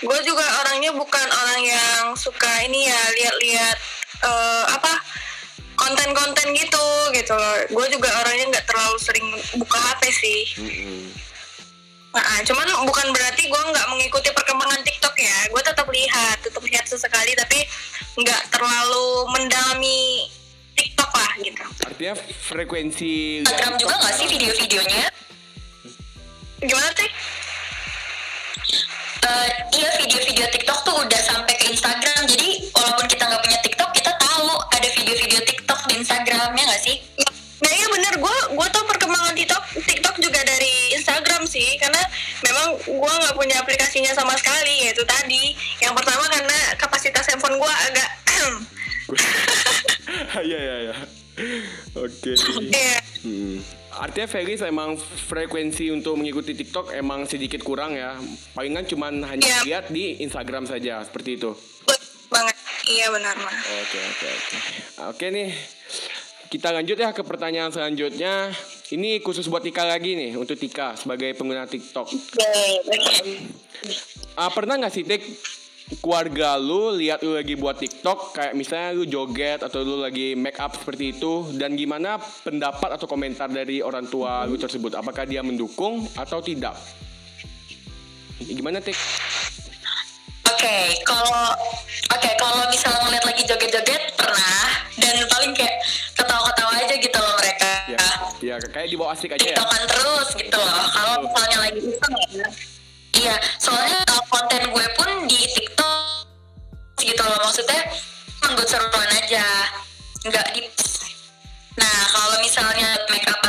gue 0.00 0.18
juga 0.24 0.44
orangnya 0.64 0.90
bukan 0.96 1.26
orang 1.28 1.60
yang 1.64 2.04
suka 2.16 2.48
ini 2.64 2.88
ya 2.88 3.02
lihat-lihat 3.16 3.76
eh, 4.24 4.64
apa 4.72 4.92
konten-konten 5.80 6.52
gitu 6.52 6.86
gitu 7.16 7.32
loh. 7.32 7.56
Gue 7.72 7.86
juga 7.88 8.08
orangnya 8.20 8.52
nggak 8.52 8.66
terlalu 8.68 8.96
sering 9.00 9.26
buka 9.56 9.78
HP 9.80 10.02
sih. 10.12 10.40
Nah, 12.10 12.42
cuman 12.42 12.66
bukan 12.84 13.06
berarti 13.14 13.46
gue 13.46 13.62
nggak 13.70 13.86
mengikuti 13.88 14.28
perkembangan 14.34 14.82
TikTok 14.82 15.14
ya. 15.16 15.38
Gue 15.48 15.62
tetap 15.62 15.86
lihat, 15.88 16.36
tetap 16.42 16.62
lihat 16.66 16.84
sesekali, 16.84 17.32
tapi 17.38 17.64
nggak 18.18 18.42
terlalu 18.50 19.30
mendalami 19.30 20.26
TikTok 20.74 21.10
lah 21.14 21.32
gitu. 21.40 21.64
Artinya 21.86 22.14
frekuensi 22.50 23.40
Instagram 23.46 23.74
juga 23.78 23.94
nggak 23.94 24.14
sih 24.18 24.26
video-videonya? 24.26 25.06
Gimana 26.60 26.88
sih? 26.92 27.10
Iya 29.20 29.88
video-video 30.00 30.48
TikTok 30.48 30.78
tuh 30.80 30.96
udah 31.04 31.20
sampai 31.20 31.52
ke 31.60 31.68
Instagram. 31.68 32.24
Jadi 32.24 32.72
walaupun 32.72 33.04
kita 33.04 33.28
nggak 33.28 33.42
punya 33.44 33.58
TikTok, 33.60 33.90
kita 33.92 34.12
tahu 34.16 34.48
ada 34.72 34.88
video-video 34.96 35.40
TikTok 35.44 35.80
di 35.92 36.00
Instagramnya 36.00 36.64
nggak 36.64 36.82
sih? 36.82 36.96
Nah 37.60 37.70
iya 37.70 37.86
bener, 37.92 38.14
gue 38.16 38.36
gue 38.56 38.66
tau 38.72 38.84
perkembangan 38.88 39.36
TikTok 39.36 39.62
TikTok 39.84 40.16
juga 40.24 40.40
dari 40.40 40.96
Instagram 40.96 41.44
sih, 41.44 41.76
karena 41.76 42.00
memang 42.48 42.80
gue 42.80 43.12
nggak 43.20 43.36
punya 43.36 43.60
aplikasinya 43.60 44.12
sama 44.16 44.32
sekali 44.40 44.88
yaitu 44.88 45.04
tadi. 45.04 45.52
Yang 45.84 46.00
pertama 46.00 46.24
karena 46.32 46.58
kapasitas 46.80 47.28
handphone 47.28 47.60
gue 47.60 47.72
agak 47.92 48.08
Iya 50.48 50.58
iya 50.58 50.76
iya. 50.88 50.96
Oke. 51.96 52.32
Artinya 54.00 54.24
Felis 54.26 54.64
emang 54.64 54.96
frekuensi 54.96 55.92
untuk 55.92 56.16
mengikuti 56.16 56.56
TikTok 56.56 56.96
emang 56.96 57.28
sedikit 57.28 57.60
kurang 57.60 57.92
ya. 57.92 58.16
Palingan 58.56 58.88
cuman 58.88 59.20
hanya 59.22 59.44
Iya. 59.44 59.60
lihat 59.62 59.84
di 59.92 60.24
Instagram 60.24 60.64
saja 60.64 61.04
seperti 61.04 61.36
itu. 61.36 61.52
banget. 62.30 62.56
Iya 62.86 63.10
benar 63.10 63.34
mah. 63.36 63.52
Oke 63.82 63.98
oke 64.00 64.26
oke. 64.30 64.56
Oke 65.10 65.26
nih. 65.28 65.50
kita 66.48 66.74
lanjut 66.74 66.98
ya 66.98 67.14
ke 67.14 67.22
pertanyaan 67.22 67.70
selanjutnya. 67.70 68.50
Ini 68.90 69.22
khusus 69.22 69.46
buat 69.46 69.62
Tika 69.62 69.86
lagi 69.86 70.18
nih, 70.18 70.34
untuk 70.34 70.58
Tika 70.58 70.98
sebagai 70.98 71.30
pengguna 71.38 71.62
TikTok. 71.62 72.10
Oke, 72.10 72.50
oke. 72.82 73.34
Ah, 74.34 74.50
pernah 74.50 74.74
nggak 74.74 74.90
sih 74.90 75.06
Tik 75.06 75.22
keluarga 75.98 76.54
lu 76.54 76.94
lihat 76.94 77.18
lu 77.26 77.34
lagi 77.34 77.58
buat 77.58 77.74
TikTok 77.74 78.38
kayak 78.38 78.54
misalnya 78.54 78.94
lu 78.94 79.04
joget 79.10 79.66
atau 79.66 79.82
lu 79.82 79.98
lagi 79.98 80.38
make 80.38 80.62
up 80.62 80.78
seperti 80.78 81.18
itu 81.18 81.50
dan 81.58 81.74
gimana 81.74 82.22
pendapat 82.46 82.94
atau 82.94 83.10
komentar 83.10 83.50
dari 83.50 83.82
orang 83.82 84.06
tua 84.06 84.46
lu 84.46 84.54
tersebut 84.54 84.94
apakah 84.94 85.26
dia 85.26 85.42
mendukung 85.42 86.06
atau 86.14 86.38
tidak 86.38 86.78
gimana 88.38 88.78
Tik 88.78 88.96
Oke, 90.60 90.92
kalau 91.08 91.56
oke 92.12 92.30
kalau 92.36 92.68
misalnya 92.68 93.00
ngeliat 93.08 93.24
lagi 93.24 93.42
joget-joget 93.48 94.12
pernah 94.12 94.68
dan 95.00 95.16
paling 95.32 95.56
kayak 95.56 95.72
ketawa-ketawa 96.12 96.72
aja 96.76 96.94
gitu 97.00 97.16
loh 97.16 97.34
mereka. 97.40 97.70
ya 97.88 98.04
ya 98.44 98.54
kayak 98.68 98.88
dibawa 98.92 99.16
asik 99.16 99.32
aja 99.32 99.40
ya 99.40 99.56
TikTokan 99.56 99.82
terus 99.88 100.28
gitu 100.36 100.58
loh. 100.60 100.84
Kalau 100.92 101.14
misalnya 101.24 101.56
lagi 101.64 101.80
iseng 101.80 102.12
ya. 102.36 102.48
Iya, 103.10 103.36
soalnya 103.56 104.04
konten 104.28 104.62
gue 104.68 104.86
pun 105.00 105.08
di 105.28 105.40
TikTok 105.48 105.79
gitu 107.02 107.22
loh 107.24 107.38
maksudnya 107.40 107.80
emang 108.40 108.52
buat 108.56 108.68
seruan 108.68 109.10
aja, 109.16 109.46
nggak 110.26 110.46
di. 110.56 110.60
Nah 111.80 111.96
kalau 112.12 112.36
misalnya 112.44 112.88
make 113.08 113.28
up 113.28 113.40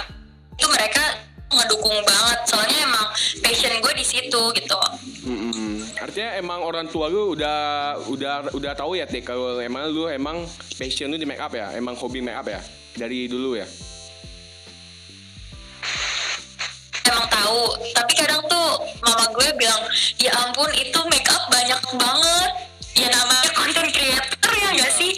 itu 0.56 0.68
mereka 0.72 1.04
ngedukung 1.52 2.00
banget, 2.08 2.40
soalnya 2.48 2.78
emang 2.86 3.06
passion 3.44 3.74
gue 3.84 3.94
di 3.96 4.06
situ 4.06 4.42
gitu. 4.56 4.80
Mm-mm. 5.28 5.84
Artinya 6.00 6.40
emang 6.40 6.60
orang 6.64 6.88
tua 6.88 7.12
lu 7.12 7.36
udah 7.36 7.60
udah 8.08 8.56
udah 8.56 8.74
tahu 8.74 8.96
ya 8.98 9.06
Tik 9.06 9.28
kalau 9.28 9.60
emang 9.60 9.92
lu 9.92 10.08
emang 10.08 10.48
passion 10.80 11.12
lu 11.12 11.20
di 11.20 11.28
make 11.28 11.42
up 11.42 11.52
ya, 11.52 11.76
emang 11.76 11.94
hobi 12.00 12.24
make 12.24 12.38
up 12.38 12.48
ya 12.48 12.62
dari 12.96 13.28
dulu 13.28 13.60
ya. 13.60 13.68
emang 17.12 17.28
tahu 17.28 17.76
tapi 17.92 18.14
kadang 18.16 18.40
tuh 18.48 18.70
mama 19.04 19.28
gue 19.36 19.48
bilang 19.60 19.84
ya 20.16 20.32
ampun 20.48 20.72
itu 20.72 21.00
make 21.12 21.28
up 21.28 21.44
banyak 21.52 21.82
banget 22.00 22.52
ya 22.98 23.08
namanya 23.12 23.50
content 23.56 23.90
creator 23.92 24.52
ya 24.56 24.70
nggak 24.76 24.92
sih? 24.96 25.12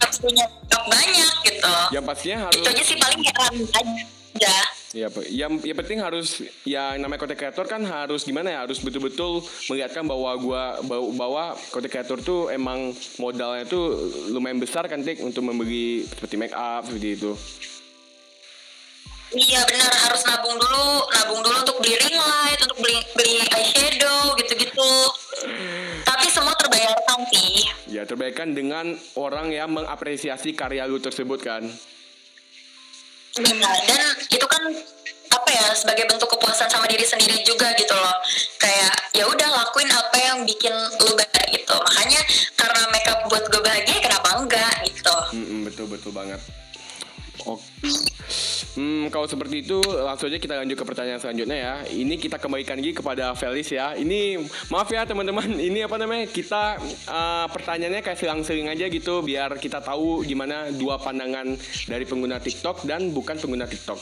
Harus 0.00 0.16
punya 0.18 0.44
banyak 0.70 1.32
gitu. 1.46 1.72
Yang 1.94 2.04
pastinya 2.06 2.38
harus 2.48 2.60
itu 2.62 2.70
aja 2.70 2.82
sih 2.84 2.96
paling 2.98 3.20
heran 3.24 3.54
aja. 3.74 4.54
Ya, 4.90 5.06
yang 5.30 5.62
yang 5.62 5.78
penting 5.78 6.02
harus 6.02 6.42
ya 6.66 6.98
namanya 6.98 7.22
content 7.22 7.38
creator 7.38 7.62
kan 7.62 7.78
harus 7.86 8.26
gimana 8.26 8.50
ya 8.50 8.58
harus 8.66 8.82
betul-betul 8.82 9.38
melihatkan 9.70 10.02
bahwa 10.02 10.34
gua 10.34 10.62
bahwa, 10.82 11.06
bahwa 11.14 11.44
content 11.70 11.92
creator 11.94 12.18
tuh 12.18 12.50
emang 12.50 12.90
modalnya 13.22 13.62
tuh 13.70 13.94
lumayan 14.34 14.58
besar 14.58 14.90
kan 14.90 15.06
Tik 15.06 15.22
untuk 15.22 15.46
membeli 15.46 16.02
seperti 16.10 16.34
make 16.34 16.56
up 16.56 16.82
seperti 16.90 17.14
itu. 17.14 17.32
iya 19.30 19.62
benar 19.62 19.94
harus 20.10 20.26
nabung 20.26 20.58
dulu 20.58 21.06
nabung 21.06 21.38
dulu 21.38 21.54
untuk 21.62 21.78
beli 21.78 21.94
ring 22.02 22.18
light 22.18 22.58
untuk 22.66 22.82
beli 22.82 22.98
beli 23.14 23.38
eyeshadow 23.46 24.34
gitu-gitu 24.42 24.90
terbayarkan 27.26 27.68
sih 27.84 27.92
Ya 27.92 28.02
terbaikkan 28.06 28.48
dengan 28.54 28.96
orang 29.18 29.50
yang 29.50 29.70
mengapresiasi 29.74 30.54
karya 30.54 30.86
lu 30.86 31.02
tersebut 31.02 31.40
kan. 31.42 31.62
Benar, 33.30 33.76
dan 33.86 34.02
itu 34.26 34.46
kan 34.46 34.62
apa 35.30 35.48
ya 35.54 35.66
sebagai 35.78 36.10
bentuk 36.10 36.26
kepuasan 36.34 36.66
sama 36.66 36.90
diri 36.90 37.06
sendiri 37.06 37.38
juga 37.46 37.70
gitu 37.78 37.94
loh 37.94 38.14
kayak 38.58 38.90
ya 39.14 39.22
udah 39.22 39.46
lakuin 39.46 39.86
apa 39.86 40.16
yang 40.18 40.42
bikin 40.42 40.74
lu 40.74 41.14
bahagia 41.14 41.46
gitu 41.54 41.74
makanya 41.78 42.18
karena 42.58 42.82
makeup 42.90 43.18
buat 43.30 43.46
gue 43.46 43.62
bahagia 43.62 43.96
kenapa 44.02 44.28
enggak 44.42 44.74
gitu 44.90 45.14
Mm-mm, 45.30 45.62
betul 45.62 45.86
betul 45.86 46.10
banget. 46.10 46.42
Oke. 47.46 47.64
Hmm, 48.78 49.10
kalau 49.10 49.26
seperti 49.26 49.66
itu 49.66 49.82
langsung 49.82 50.30
aja 50.30 50.38
kita 50.38 50.54
lanjut 50.54 50.78
ke 50.78 50.86
pertanyaan 50.86 51.18
selanjutnya 51.18 51.58
ya. 51.58 51.74
Ini 51.90 52.14
kita 52.20 52.38
kembalikan 52.38 52.78
lagi 52.78 52.94
kepada 52.94 53.34
Felis 53.34 53.66
ya. 53.74 53.98
Ini 53.98 54.38
maaf 54.70 54.86
ya 54.86 55.02
teman-teman, 55.02 55.58
ini 55.58 55.82
apa 55.82 55.98
namanya? 55.98 56.30
Kita 56.30 56.78
uh, 57.10 57.46
pertanyaannya 57.50 57.98
kayak 58.04 58.18
selang-seling 58.20 58.70
aja 58.70 58.86
gitu 58.86 59.26
biar 59.26 59.58
kita 59.58 59.82
tahu 59.82 60.22
gimana 60.22 60.70
dua 60.70 61.02
pandangan 61.02 61.58
dari 61.90 62.06
pengguna 62.06 62.38
TikTok 62.38 62.86
dan 62.86 63.10
bukan 63.10 63.42
pengguna 63.42 63.66
TikTok. 63.66 63.98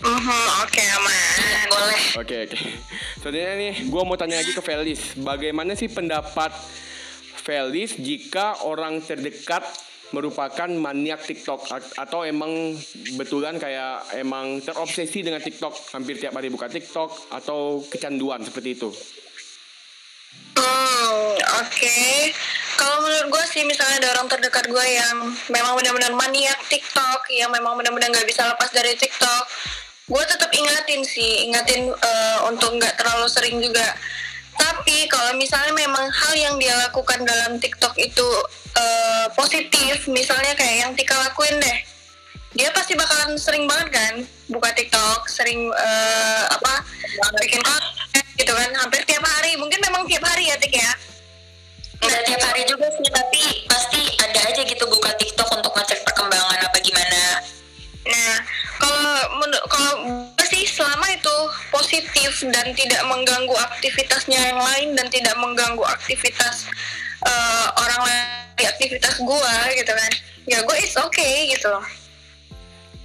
Mhm, 0.00 0.44
Oke 0.64 0.82
aman. 0.92 1.66
boleh 1.72 2.02
Oke 2.20 2.36
oke. 2.46 2.58
Selanjutnya 3.20 3.54
nih, 3.56 3.74
gue 3.88 4.02
mau 4.04 4.16
tanya 4.16 4.38
lagi 4.38 4.52
ke 4.52 4.62
Felis. 4.62 5.16
Bagaimana 5.18 5.72
sih 5.74 5.88
pendapat 5.88 6.52
Felis 7.40 7.96
jika 7.96 8.60
orang 8.64 9.00
terdekat 9.00 9.64
merupakan 10.10 10.66
maniak 10.66 11.22
TikTok 11.22 11.70
atau 11.94 12.20
emang 12.26 12.74
betulan 13.14 13.56
kayak 13.56 14.10
emang 14.18 14.58
terobsesi 14.58 15.22
dengan 15.22 15.38
TikTok 15.38 15.94
hampir 15.94 16.18
tiap 16.18 16.34
hari 16.34 16.50
buka 16.50 16.66
TikTok 16.66 17.30
atau 17.30 17.82
kecanduan 17.86 18.42
seperti 18.42 18.74
itu? 18.74 18.90
Hmm, 20.58 21.36
oke. 21.62 21.98
Kalau 22.74 22.96
menurut 23.04 23.28
gue 23.28 23.44
sih 23.52 23.62
misalnya 23.68 24.00
ada 24.02 24.08
orang 24.18 24.28
terdekat 24.28 24.66
gue 24.66 24.86
yang 24.88 25.16
memang 25.52 25.76
benar-benar 25.76 26.12
maniak 26.16 26.58
TikTok, 26.66 27.28
yang 27.30 27.52
memang 27.52 27.76
benar-benar 27.76 28.08
nggak 28.10 28.28
bisa 28.28 28.48
lepas 28.48 28.72
dari 28.72 28.96
TikTok, 28.96 29.44
gue 30.10 30.22
tetap 30.26 30.50
ingatin 30.50 31.04
sih, 31.06 31.46
ingatin 31.46 31.92
eh, 31.92 32.38
untuk 32.48 32.74
nggak 32.74 32.98
terlalu 32.98 33.26
sering 33.30 33.60
juga. 33.62 33.84
Tapi 34.60 35.08
kalau 35.08 35.32
misalnya 35.40 35.72
memang 35.72 36.04
hal 36.12 36.32
yang 36.36 36.54
dia 36.60 36.76
lakukan 36.88 37.24
dalam 37.24 37.56
TikTok 37.56 37.96
itu 37.96 38.28
eh, 38.76 39.26
positif, 39.32 40.04
misalnya 40.12 40.52
kayak 40.52 40.76
yang 40.84 40.92
Tika 40.92 41.16
lakuin 41.16 41.56
deh, 41.56 41.78
dia 42.52 42.68
pasti 42.76 42.92
bakalan 42.92 43.40
sering 43.40 43.64
banget 43.64 43.88
kan 43.96 44.14
buka 44.52 44.68
TikTok, 44.76 45.24
sering 45.32 45.72
eh, 45.72 46.42
apa 46.52 46.84
bikin 47.40 47.64
konten 47.64 48.24
gitu 48.36 48.52
kan, 48.52 48.70
hampir 48.76 49.00
tiap 49.08 49.24
hari. 49.24 49.56
Mungkin 49.56 49.80
memang 49.80 50.04
tiap 50.04 50.22
hari 50.28 50.52
ya 50.52 50.56
Tik 50.60 50.76
ya. 50.76 50.92
nggak 52.00 52.24
tiap 52.32 52.40
hari 52.48 52.64
juga 52.64 52.88
sih 52.96 53.12
tapi 53.12 53.42
pasti 53.68 54.00
ada 54.24 54.40
aja 54.48 54.64
gitu 54.64 54.88
buka 54.88 55.12
TikTok 55.20 55.52
untuk 55.52 55.68
ngecek 55.76 56.00
perkembangan 56.00 56.64
apa 56.64 56.80
gimana 56.80 57.44
Nah, 58.08 58.34
kalau 58.80 59.12
kalau 59.68 59.92
positif 61.80 62.44
dan 62.52 62.76
tidak 62.76 63.02
mengganggu 63.08 63.56
aktivitasnya 63.56 64.52
yang 64.52 64.60
lain 64.60 64.88
dan 64.92 65.08
tidak 65.08 65.32
mengganggu 65.40 65.80
aktivitas 65.88 66.68
eh, 67.24 67.66
orang 67.80 68.00
lain 68.04 68.24
di 68.60 68.64
aktivitas 68.68 69.16
gue 69.24 69.54
gitu 69.80 69.92
kan, 69.96 70.12
ya 70.44 70.58
gue 70.60 70.76
it's 70.76 71.00
okay 71.00 71.48
gitu 71.48 71.72
loh. 71.72 71.86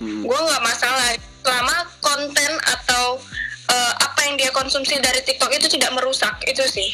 Hmm. 0.03 0.27
Gue 0.27 0.35
nggak 0.35 0.63
masalah 0.67 1.15
selama 1.39 1.77
konten 2.03 2.51
atau 2.67 3.15
eh, 3.71 3.93
apa 4.03 4.19
yang 4.27 4.35
dia 4.35 4.51
konsumsi 4.51 4.99
dari 4.99 5.23
TikTok 5.23 5.55
itu 5.55 5.71
tidak 5.71 5.95
merusak 5.95 6.35
itu 6.43 6.67
sih. 6.67 6.91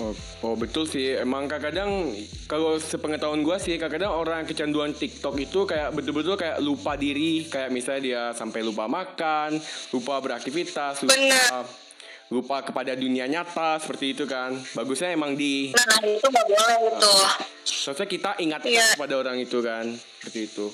Oh, 0.00 0.16
oh, 0.48 0.54
betul 0.56 0.88
sih. 0.88 1.12
Emang 1.12 1.44
kadang-kadang 1.44 2.16
kalau 2.48 2.80
sepengetahuan 2.80 3.44
gua 3.44 3.60
sih 3.60 3.76
kadang-kadang 3.76 4.16
orang 4.16 4.48
kecanduan 4.48 4.96
TikTok 4.96 5.36
itu 5.36 5.68
kayak 5.68 5.92
betul-betul 5.92 6.40
kayak 6.40 6.56
lupa 6.64 6.96
diri, 6.96 7.44
kayak 7.44 7.68
misalnya 7.68 8.00
dia 8.00 8.22
sampai 8.32 8.64
lupa 8.64 8.88
makan, 8.88 9.60
lupa 9.92 10.24
beraktivitas, 10.24 11.04
lupa 11.04 11.68
lupa 12.30 12.62
kepada 12.62 12.96
dunia 12.96 13.28
nyata 13.28 13.76
seperti 13.76 14.16
itu 14.16 14.24
kan. 14.24 14.56
Bagusnya 14.72 15.12
emang 15.12 15.36
di 15.36 15.76
nah 15.76 16.00
itu 16.00 16.24
nggak 16.24 16.46
boleh 16.48 16.78
gitu 16.96 17.14
seharusnya 17.70 18.08
kita 18.08 18.30
ingatkan 18.40 18.70
Iya. 18.72 18.86
kepada 18.96 19.14
orang 19.20 19.36
itu 19.40 19.58
kan, 19.62 19.84
seperti 19.94 20.40
itu. 20.48 20.66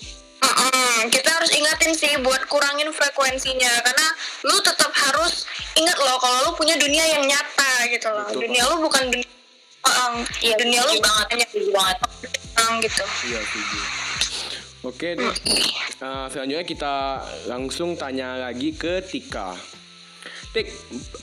Mm-mm, 0.57 1.13
kita 1.13 1.29
harus 1.29 1.53
ingatin 1.53 1.93
sih 1.93 2.17
buat 2.25 2.49
kurangin 2.49 2.89
frekuensinya 2.89 3.73
karena 3.85 4.07
lu 4.49 4.57
tetap 4.65 4.89
harus 4.89 5.45
ingat 5.77 5.97
loh 6.01 6.17
kalau 6.17 6.49
lu 6.49 6.51
punya 6.57 6.81
dunia 6.81 7.05
yang 7.05 7.29
nyata 7.29 7.73
gitu 7.93 8.09
loh. 8.09 8.25
Betul, 8.33 8.49
dunia 8.49 8.63
lu 8.73 8.77
bukan 8.89 9.05
dunia 9.13 9.33
orang. 9.85 10.15
Iya, 10.41 10.55
dunia 10.57 10.81
lu 10.81 10.93
banget, 11.05 11.27
hanya 11.37 11.47
setuju 11.53 11.71
banget. 11.77 11.97
orang 12.57 12.75
gitu. 12.81 13.05
Iya, 13.29 13.41
setuju. 13.45 13.79
Oke 14.87 15.09
deh. 15.19 15.35
Uh, 15.99 16.27
selanjutnya 16.31 16.65
kita 16.65 16.95
langsung 17.51 17.99
tanya 17.99 18.39
lagi 18.49 18.73
ke 18.73 19.05
Tika. 19.05 19.53
Tik, 20.57 20.73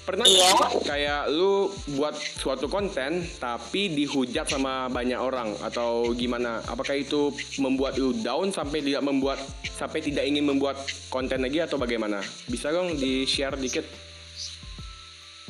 pernah 0.06 0.30
Iya. 0.30 0.54
kayak 0.86 1.24
lu 1.34 1.74
buat 1.98 2.14
suatu 2.14 2.70
konten 2.70 3.26
tapi 3.42 3.90
dihujat 3.90 4.46
sama 4.46 4.86
banyak 4.94 5.18
orang 5.18 5.58
atau 5.58 6.14
gimana? 6.14 6.62
Apakah 6.70 6.94
itu 6.94 7.34
membuat 7.58 7.98
lu 7.98 8.14
down 8.22 8.54
sampai 8.54 8.86
tidak 8.86 9.02
membuat 9.02 9.42
sampai 9.74 10.06
tidak 10.06 10.30
ingin 10.30 10.46
membuat 10.46 10.78
konten 11.10 11.42
lagi 11.42 11.66
atau 11.66 11.82
bagaimana? 11.82 12.22
Bisa 12.46 12.70
dong 12.70 12.94
di 12.94 13.26
share 13.26 13.58
dikit? 13.58 13.90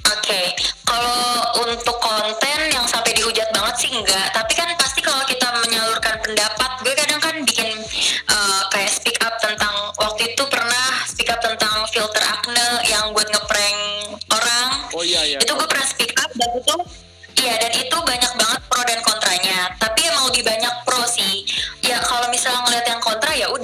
Oke, 0.07 0.55
kalau 0.87 1.43
untuk 1.67 1.99
konten 1.99 2.59
yang 2.71 2.87
sampai 2.87 3.11
dihujat 3.19 3.51
banget 3.51 3.75
sih 3.83 3.91
enggak. 3.91 4.31
Tapi 4.31 4.51
kan 4.55 4.71
pasti 4.79 5.03
kalau 5.03 5.27
kita 5.27 5.47
menyalurkan 5.59 6.23
pendapat, 6.23 6.71
gue 6.87 6.93
kadang 6.95 7.19
kan 7.19 7.35
bikin 7.43 7.72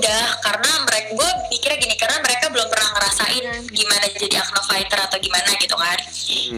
ya 0.09 0.81
mereka 0.89 1.09
gue 1.13 1.29
pikirnya 1.53 1.77
gini 1.77 1.95
karena 1.97 2.17
mereka 2.25 2.45
belum 2.49 2.67
pernah 2.69 2.89
ngerasain 2.97 3.45
gimana 3.69 4.05
jadi 4.17 4.35
akno 4.41 4.61
fighter 4.65 4.99
atau 5.05 5.17
gimana 5.21 5.49
gitu 5.61 5.75
kan. 5.77 5.99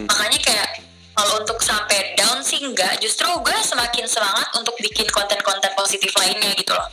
Makanya 0.07 0.39
kayak 0.39 0.67
kalau 1.11 1.43
untuk 1.43 1.59
sampai 1.59 2.15
down 2.15 2.39
sih 2.39 2.63
enggak 2.63 2.95
justru 3.03 3.27
gue 3.27 3.57
semakin 3.63 4.07
semangat 4.07 4.47
untuk 4.55 4.75
bikin 4.79 5.07
konten-konten 5.11 5.71
positif 5.75 6.11
lainnya 6.15 6.55
gitu 6.55 6.71
loh. 6.71 6.87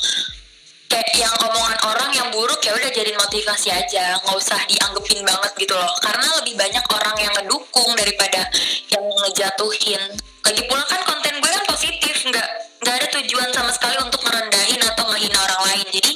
Kayak 0.89 1.11
yang 1.15 1.35
omongan 1.45 1.79
orang 1.85 2.11
yang 2.17 2.29
buruk 2.35 2.59
ya 2.65 2.75
udah 2.75 2.91
jadiin 2.91 3.19
motivasi 3.21 3.69
aja 3.71 4.19
nggak 4.25 4.37
usah 4.39 4.59
dianggepin 4.67 5.23
banget 5.23 5.53
gitu 5.55 5.75
loh. 5.79 5.93
Karena 6.03 6.27
lebih 6.43 6.59
banyak 6.59 6.85
orang 6.91 7.17
yang 7.23 7.33
ngedukung 7.39 7.91
daripada 7.95 8.51
yang 8.91 9.05
ngejatuhin. 9.07 10.03
Lagi 10.43 10.63
pula 10.67 10.83
kan 10.91 11.01
konten 11.07 11.35
gue 11.39 11.51
kan 11.55 11.65
positif 11.71 12.17
nggak 12.27 12.49
nggak 12.83 12.95
ada 12.99 13.07
tujuan 13.21 13.49
sama 13.55 13.71
sekali 13.75 13.99
untuk 14.03 14.23
merendahin 14.27 14.81
atau 14.81 15.05
ngehina 15.13 15.39
orang 15.39 15.61
lain. 15.71 15.87
Jadi 15.93 16.13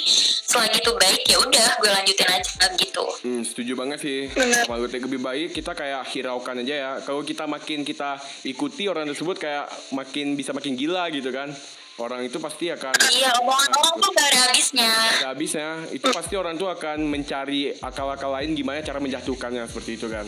selagi 0.53 0.85
itu 0.85 0.93
baik 1.01 1.23
ya 1.25 1.41
udah 1.41 1.69
gue 1.81 1.91
lanjutin 1.91 2.29
aja 2.29 2.69
gitu 2.77 3.05
Hmm, 3.23 3.47
setuju 3.47 3.79
banget 3.79 4.03
sih. 4.03 4.21
Kalau 4.67 4.83
lebih 4.83 5.23
baik 5.23 5.55
kita 5.55 5.79
kayak 5.79 6.03
hiraukan 6.11 6.59
aja 6.67 6.75
ya. 6.75 6.93
Kalau 7.07 7.23
kita 7.23 7.47
makin 7.47 7.87
kita 7.87 8.19
ikuti 8.43 8.91
orang 8.91 9.07
tersebut 9.07 9.39
kayak 9.39 9.71
makin 9.95 10.35
bisa 10.35 10.51
makin 10.51 10.75
gila 10.75 11.07
gitu 11.15 11.31
kan. 11.31 11.55
Orang 12.03 12.25
itu 12.27 12.41
pasti 12.43 12.73
akan 12.73 12.91
iya 13.15 13.31
omongan 13.39 13.71
orang 13.79 13.95
tuh 14.01 14.11
gak 14.17 14.27
ada 14.33 14.39
habisnya 14.49 14.91
ada 14.91 15.29
habisnya. 15.31 15.71
Itu 15.95 16.11
pasti 16.11 16.35
orang 16.35 16.59
tuh 16.59 16.73
akan 16.73 17.05
mencari 17.07 17.79
akal-akal 17.79 18.33
lain 18.33 18.59
gimana 18.59 18.83
cara 18.83 18.99
menjatuhkannya 18.99 19.71
seperti 19.71 19.91
itu 20.01 20.11
kan. 20.11 20.27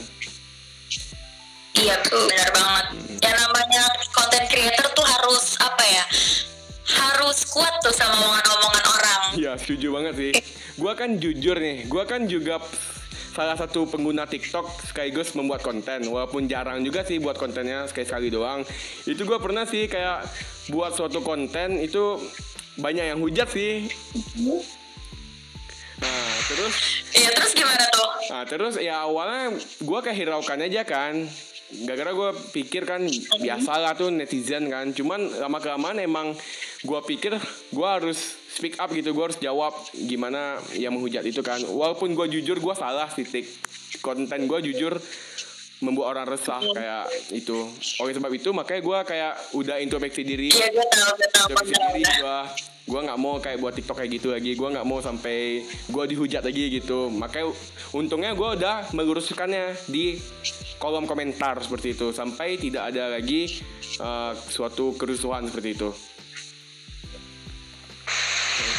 Iya 1.75 1.99
benar 2.07 2.49
banget. 2.54 2.87
Yang 3.26 3.37
namanya 3.43 3.83
content 4.14 4.47
creator 4.47 4.87
tuh 4.95 5.07
harus 5.09 5.59
apa 5.59 5.85
ya? 5.88 6.04
Harus 6.85 7.43
kuat 7.50 7.75
tuh 7.83 7.90
sama 7.90 8.14
omongan-omongan 8.23 8.85
orang. 8.87 9.04
Iya, 9.35 9.59
setuju 9.59 9.95
banget 9.95 10.14
sih. 10.14 10.33
Gua 10.79 10.95
kan 10.95 11.19
jujur 11.19 11.59
nih, 11.59 11.87
gua 11.91 12.07
kan 12.07 12.26
juga 12.31 12.62
salah 13.35 13.59
satu 13.59 13.91
pengguna 13.91 14.31
TikTok 14.31 14.87
sekaligus 14.87 15.35
membuat 15.35 15.67
konten. 15.67 16.07
Walaupun 16.07 16.47
jarang 16.47 16.87
juga 16.87 17.03
sih 17.03 17.19
buat 17.19 17.35
kontennya 17.35 17.91
sekali-sekali 17.91 18.31
doang. 18.31 18.62
Itu 19.07 19.26
gua 19.26 19.43
pernah 19.43 19.67
sih 19.67 19.91
kayak 19.91 20.26
buat 20.71 20.95
suatu 20.95 21.21
konten 21.21 21.83
itu 21.83 22.23
banyak 22.79 23.11
yang 23.14 23.21
hujat 23.23 23.50
sih. 23.50 23.91
Nah, 25.95 26.35
terus 26.50 26.75
Iya 27.14 27.31
terus 27.31 27.53
gimana 27.55 27.85
tuh? 27.95 28.11
Nah 28.35 28.43
terus 28.43 28.75
ya 28.83 29.07
awalnya 29.07 29.55
gue 29.62 29.99
kayak 30.03 30.19
hiraukan 30.19 30.67
aja 30.67 30.83
kan 30.83 31.14
Gara-gara 31.85 32.12
gue 32.12 32.30
pikir 32.52 32.85
kan 32.85 33.00
biasalah 33.40 33.97
tuh 33.97 34.12
netizen 34.12 34.68
kan. 34.68 34.92
Cuman 34.92 35.40
lama 35.40 35.59
kelamaan 35.59 35.99
emang 35.99 36.37
gue 36.85 37.00
pikir 37.09 37.37
gue 37.73 37.88
harus 37.88 38.37
speak 38.52 38.76
up 38.76 38.92
gitu 38.92 39.16
Gue 39.16 39.33
harus 39.33 39.40
jawab 39.40 39.73
gimana 39.94 40.61
yang 40.76 40.94
menghujat 40.94 41.25
itu 41.25 41.40
kan. 41.40 41.59
Walaupun 41.64 42.12
gue 42.12 42.26
jujur 42.40 42.61
gue 42.61 42.75
salah 42.76 43.09
titik 43.11 43.49
Konten 44.04 44.44
gue 44.44 44.59
jujur 44.73 44.99
membuat 45.80 46.16
orang 46.16 46.26
resah 46.37 46.61
kayak 46.61 47.04
itu. 47.33 47.68
Oleh 48.00 48.12
sebab 48.14 48.33
itu 48.33 48.52
makanya 48.52 48.80
gue 48.85 48.99
kayak 49.09 49.33
udah 49.56 49.76
introspeksi 49.80 50.23
diri. 50.23 50.49
Iya 50.52 50.71
gue 50.71 50.87
tahu 50.87 51.12
gue 51.16 51.28
tahu 51.33 51.47
introspeksi 51.50 51.75
diri 51.97 52.12
gue 52.21 52.38
gue 52.85 53.00
nggak 53.00 53.17
mau 53.17 53.41
kayak 53.41 53.59
buat 53.64 53.73
TikTok 53.73 53.97
kayak 54.05 54.11
gitu 54.21 54.29
lagi. 54.37 54.53
Gue 54.53 54.69
nggak 54.69 54.85
mau 54.85 55.00
sampai 55.00 55.64
gue 55.64 56.05
dihujat 56.05 56.45
lagi 56.45 56.64
gitu. 56.69 57.09
Makanya 57.09 57.53
untungnya 57.97 58.37
gue 58.37 58.49
udah 58.61 58.93
meluruskannya 58.93 59.88
di 59.88 60.21
kolom 60.76 61.09
komentar 61.09 61.57
seperti 61.64 61.97
itu. 61.97 62.12
Sampai 62.12 62.61
tidak 62.61 62.93
ada 62.93 63.17
lagi 63.17 63.64
uh, 64.05 64.37
suatu 64.37 64.93
kerusuhan 65.00 65.49
seperti 65.49 65.71
itu. 65.73 65.91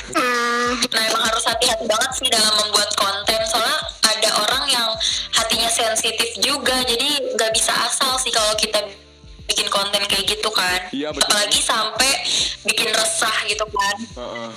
Hmm, 0.06 0.78
nah 0.94 1.02
emang 1.02 1.24
harus 1.26 1.44
hati-hati 1.50 1.86
banget 1.90 2.12
sih 2.14 2.30
dalam 2.30 2.54
membuat 2.62 2.90
konten. 2.94 3.42
Soalnya 3.50 3.80
ada 4.06 4.30
orang 4.38 4.64
yang 4.70 4.90
hatinya 5.34 5.70
sensitif 5.74 6.30
juga 6.46 6.78
jadi 6.86 7.34
nggak 7.34 7.52
bisa 7.58 7.74
asal 7.90 8.14
sih 8.22 8.30
kalau 8.30 8.54
kita 8.54 8.86
bikin 9.46 9.68
konten 9.68 10.02
kayak 10.02 10.26
gitu 10.26 10.50
kan 10.50 10.80
Iya, 10.90 11.10
betul. 11.10 11.26
apalagi 11.28 11.60
sampai 11.60 12.12
bikin 12.64 12.90
resah 12.90 13.38
gitu 13.46 13.66
kan 13.66 13.96
Uh-uh. 14.16 14.52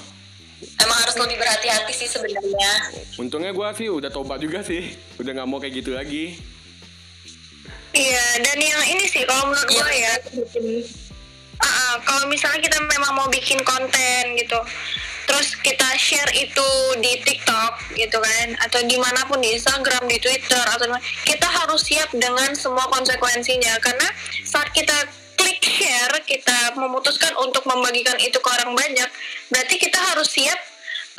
emang 0.79 0.98
harus 0.98 1.16
lebih 1.16 1.37
berhati-hati 1.37 1.92
sih 1.94 2.09
sebenarnya 2.09 2.72
untungnya 3.16 3.53
gue 3.53 3.68
sih 3.74 3.88
udah 3.88 4.09
tobat 4.09 4.38
juga 4.38 4.61
sih 4.61 4.88
udah 5.16 5.31
nggak 5.33 5.46
mau 5.46 5.59
kayak 5.59 5.74
gitu 5.77 5.92
lagi 5.92 6.37
Iya, 7.88 8.44
dan 8.44 8.59
yang 8.59 8.85
ini 8.87 9.05
sih 9.05 9.24
kalau 9.24 9.48
menurut 9.48 9.64
Iya. 9.66 9.81
gue 9.81 9.92
ya, 9.96 10.12
ah, 11.59 11.66
ah, 11.66 11.94
kalau 12.05 12.29
misalnya 12.29 12.61
kita 12.61 12.77
memang 12.79 13.16
mau 13.16 13.29
bikin 13.29 13.57
konten 13.64 14.37
gitu, 14.37 14.61
terus 15.28 15.52
kita 15.60 15.84
share 16.00 16.32
itu 16.32 16.68
di 17.04 17.20
TikTok 17.20 17.92
gitu 17.92 18.16
kan, 18.16 18.48
atau 18.64 18.80
di 18.88 18.96
mana 18.96 19.20
pun 19.28 19.38
di 19.44 19.52
Instagram, 19.52 20.08
di 20.08 20.16
Twitter, 20.16 20.64
atau 20.64 20.88
kita 21.28 21.44
harus 21.44 21.84
siap 21.84 22.08
dengan 22.16 22.56
semua 22.56 22.88
konsekuensinya. 22.88 23.76
Karena 23.84 24.08
saat 24.48 24.72
kita 24.72 24.96
klik 25.36 25.60
share, 25.60 26.16
kita 26.24 26.72
memutuskan 26.80 27.36
untuk 27.44 27.68
membagikan 27.68 28.16
itu 28.18 28.40
ke 28.40 28.48
orang 28.48 28.72
banyak, 28.72 29.10
berarti 29.52 29.76
kita 29.76 30.00
harus 30.00 30.32
siap 30.32 30.58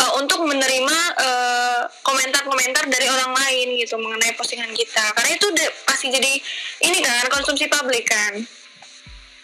uh, 0.01 0.17
untuk 0.17 0.41
menerima 0.41 0.97
uh, 1.21 1.81
komentar-komentar 2.01 2.89
dari 2.89 3.05
orang 3.07 3.31
lain 3.37 3.77
gitu 3.77 3.95
mengenai 4.01 4.33
postingan 4.33 4.73
kita. 4.73 5.05
Karena 5.13 5.29
itu 5.37 5.45
udah 5.47 5.67
pasti 5.85 6.09
jadi 6.09 6.33
ini 6.83 6.97
kan 7.05 7.29
konsumsi 7.29 7.69
publik 7.69 8.09
kan? 8.09 8.33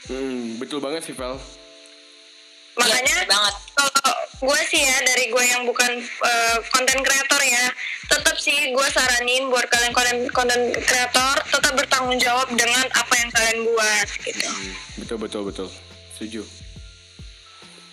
Hmm, 0.09 0.57
betul 0.61 0.81
banget 0.81 1.05
sih 1.05 1.17
Vel 1.17 1.64
makanya 2.75 3.23
bener 3.23 3.27
banget. 3.31 3.55
kalau 3.75 4.11
gue 4.35 4.59
sih 4.67 4.81
ya 4.83 4.97
dari 5.03 5.25
gue 5.31 5.43
yang 5.47 5.63
bukan 5.63 5.91
uh, 6.21 6.57
konten 6.75 6.97
kreator 7.01 7.41
ya 7.41 7.65
tetap 8.11 8.35
sih 8.37 8.75
gue 8.75 8.87
saranin 8.91 9.47
buat 9.47 9.65
kalian 9.71 9.93
konten 9.95 10.17
konten 10.35 10.59
kreator 10.83 11.35
tetap 11.49 11.73
bertanggung 11.73 12.19
jawab 12.19 12.47
dengan 12.51 12.83
apa 12.91 13.13
yang 13.15 13.29
kalian 13.31 13.57
buat 13.71 14.07
gitu 14.21 14.45
Hmm, 14.45 14.71
betul 14.99 15.17
betul 15.17 15.41
betul 15.47 15.67
setuju 16.15 16.43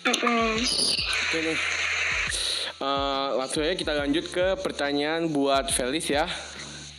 Mm-mm. 0.03 0.59
Oke 0.59 1.37
nih. 1.39 1.59
Eh, 2.83 3.27
langsung 3.39 3.63
aja 3.63 3.71
kita 3.79 3.95
lanjut 3.95 4.27
ke 4.27 4.59
pertanyaan 4.59 5.31
buat 5.31 5.71
Felis 5.71 6.11
ya. 6.11 6.27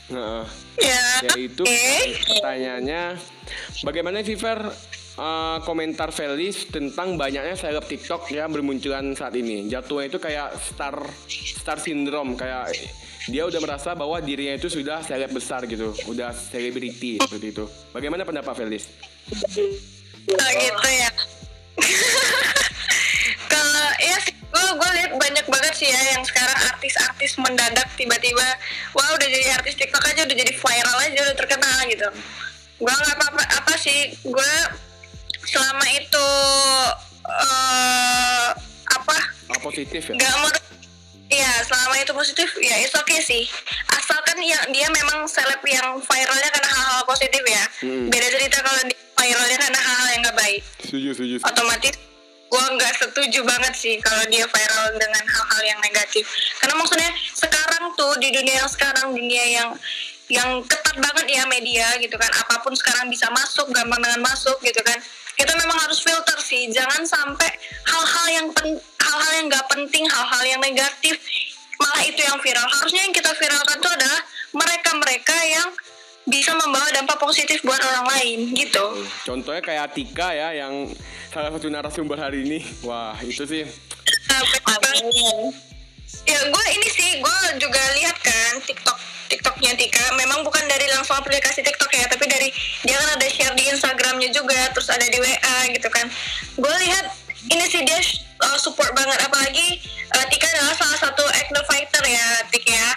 Nah, 0.08 0.48
ya 0.80 1.04
yaitu 1.36 1.64
oke 1.64 1.96
pertanyaannya, 2.32 3.20
bagaimana 3.84 4.24
sih 4.24 4.40
Eh, 5.14 5.58
komentar 5.62 6.10
Felis 6.10 6.66
tentang 6.74 7.14
banyaknya 7.14 7.54
seleb 7.54 7.86
TikTok 7.86 8.34
yang 8.34 8.50
bermunculan 8.50 9.14
saat 9.14 9.38
ini? 9.38 9.70
Jatuhnya 9.70 10.10
itu 10.10 10.18
kayak 10.18 10.58
star 10.58 11.06
star 11.30 11.78
syndrome, 11.78 12.34
kayak 12.34 12.74
dia 13.30 13.46
udah 13.46 13.62
merasa 13.62 13.94
bahwa 13.94 14.18
dirinya 14.18 14.58
itu 14.58 14.66
sudah 14.66 15.06
seleb 15.06 15.30
besar 15.30 15.70
gitu, 15.70 15.94
udah 16.10 16.34
selebriti 16.34 17.22
seperti 17.22 17.46
itu. 17.54 17.62
Bagaimana 17.94 18.26
pendapat 18.26 18.58
Felis? 18.58 18.90
Oh 20.34 20.50
gitu 20.50 20.88
ya. 20.90 21.10
Kalau 23.54 23.86
ya 24.02 24.18
gue 24.34 24.66
gue 24.82 24.90
lihat 24.98 25.12
banyak 25.14 25.46
banget 25.46 25.74
sih 25.78 25.94
ya 25.94 26.18
yang 26.18 26.26
sekarang 26.26 26.58
artis-artis 26.74 27.38
mendadak 27.38 27.86
tiba-tiba, 27.94 28.58
wah 28.98 29.14
udah 29.14 29.28
jadi 29.30 29.62
artis 29.62 29.78
TikTok 29.78 30.02
aja 30.10 30.26
udah 30.26 30.36
jadi 30.42 30.52
viral 30.58 30.98
aja 31.06 31.18
udah 31.22 31.36
terkenal 31.38 31.78
gitu. 31.86 32.08
Gue 32.82 32.90
nggak 32.90 33.14
apa-apa 33.14 33.42
apa 33.62 33.74
sih, 33.78 34.10
gue 34.26 34.50
selama 35.54 35.86
itu 35.88 36.26
eh 37.24 38.48
apa 38.90 39.16
Ah, 39.46 39.60
positif 39.60 40.02
ya? 40.04 40.14
nggak 40.14 40.34
mau 40.36 40.50
Iya, 41.24 41.50
selama 41.64 41.96
itu 41.96 42.12
positif, 42.12 42.46
ya 42.60 42.76
itu 42.78 42.94
oke 42.94 43.16
sih. 43.18 43.48
Asalkan 43.90 44.38
yang 44.38 44.60
dia 44.70 44.86
memang 44.86 45.24
seleb 45.24 45.58
yang 45.64 45.96
viralnya 45.98 46.50
karena 46.52 46.68
hal-hal 46.70 47.02
positif 47.02 47.42
ya. 47.42 47.64
Hmm. 47.80 48.06
Beda 48.06 48.28
cerita 48.28 48.60
kalau 48.60 48.78
dia 48.84 48.94
viralnya 49.16 49.58
karena 49.58 49.80
hal-hal 49.80 50.08
yang 50.10 50.20
nggak 50.20 50.36
baik 50.36 50.60
Setuju, 50.78 51.08
setuju. 51.10 51.34
setuju. 51.40 51.48
otomatis 51.48 51.94
gue 52.44 52.64
nggak 52.70 52.92
setuju 52.94 53.40
banget 53.42 53.74
sih 53.74 53.94
kalau 53.98 54.22
dia 54.28 54.44
viral 54.44 54.86
dengan 54.94 55.24
hal-hal 55.24 55.62
yang 55.64 55.80
negatif 55.80 56.22
karena 56.60 56.74
maksudnya 56.76 57.10
sekarang 57.32 57.82
tuh 57.94 58.14
di 58.20 58.30
dunia 58.30 58.62
yang 58.62 58.70
sekarang 58.70 59.06
dunia 59.10 59.44
yang 59.50 59.68
yang 60.32 60.64
ketat 60.64 60.96
banget 60.96 61.26
ya 61.28 61.42
media 61.48 61.86
gitu 62.00 62.16
kan. 62.16 62.30
Apa 62.32 62.64
pun 62.64 62.72
sekarang 62.72 63.12
bisa 63.12 63.28
masuk 63.32 63.68
gampang 63.74 64.00
dengan 64.00 64.20
masuk 64.24 64.56
gitu 64.64 64.80
kan. 64.80 64.96
Kita 65.34 65.52
memang 65.58 65.76
harus 65.82 66.00
filter 66.00 66.38
sih. 66.40 66.70
Jangan 66.70 67.02
sampai 67.04 67.50
hal-hal 67.90 68.26
yang 68.30 68.46
pen, 68.54 68.78
hal-hal 68.78 69.32
yang 69.36 69.46
nggak 69.50 69.66
penting 69.66 70.04
hal-hal 70.06 70.42
yang 70.46 70.60
negatif 70.62 71.18
malah 71.74 72.02
itu 72.06 72.20
yang 72.22 72.38
viral. 72.38 72.66
Harusnya 72.70 73.02
yang 73.02 73.14
kita 73.14 73.30
viralkan 73.34 73.76
tuh 73.82 73.92
adalah 73.92 74.20
mereka-mereka 74.54 75.36
yang 75.50 75.68
bisa 76.24 76.56
membawa 76.56 76.88
dampak 76.94 77.20
positif 77.20 77.60
buat 77.66 77.76
orang 77.82 78.06
lain 78.16 78.38
gitu. 78.56 79.04
Contohnya 79.28 79.60
kayak 79.60 79.92
Tika 79.92 80.32
ya 80.32 80.56
yang 80.56 80.88
salah 81.28 81.52
satu 81.52 81.68
narasumber 81.68 82.16
hari 82.16 82.48
ini. 82.48 82.58
Wah, 82.86 83.18
itu 83.20 83.44
sih. 83.44 83.66
Ya 86.24 86.40
gue 86.48 86.64
ini 86.72 86.88
sih 86.88 87.10
gue 87.20 87.38
juga 87.60 87.82
lihat 88.00 88.16
kan 88.22 88.62
TikTok 88.64 89.13
TikToknya 89.64 89.80
Tika 89.80 90.04
memang 90.20 90.44
bukan 90.44 90.60
dari 90.68 90.84
langsung 90.92 91.16
aplikasi 91.16 91.64
TikTok 91.64 91.88
ya 91.88 92.04
tapi 92.04 92.28
dari 92.28 92.52
dia 92.84 93.00
kan 93.00 93.16
ada 93.16 93.26
share 93.32 93.56
di 93.56 93.64
Instagramnya 93.72 94.28
juga 94.28 94.68
terus 94.76 94.92
ada 94.92 95.08
di 95.08 95.16
WA 95.16 95.56
gitu 95.72 95.88
kan. 95.88 96.04
Gue 96.60 96.74
lihat 96.84 97.08
ini 97.48 97.64
sih 97.64 97.80
dia 97.80 97.96
uh, 98.44 98.60
support 98.60 98.92
banget 98.92 99.16
apalagi 99.24 99.80
uh, 100.12 100.24
Tika 100.28 100.44
adalah 100.52 100.76
salah 100.76 100.98
satu 101.00 101.24
acne 101.32 101.64
fighter 101.64 102.04
ya 102.04 102.26
Tik 102.52 102.64
ya. 102.68 102.88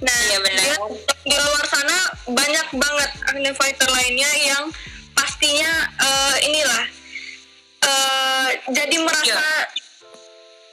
Nah 0.00 0.16
Iya, 0.32 0.38
benar. 0.40 0.64
dia- 0.64 0.80
di 1.28 1.36
luar 1.36 1.64
sana 1.68 1.96
banyak 2.24 2.66
banget 2.72 3.10
acne 3.28 3.52
fighter 3.52 3.88
lainnya 3.92 4.30
yang 4.40 4.64
pastinya 5.12 5.92
eh, 5.92 6.36
inilah 6.48 6.84
eh, 7.84 8.48
jadi 8.70 8.96
merasa 8.96 9.44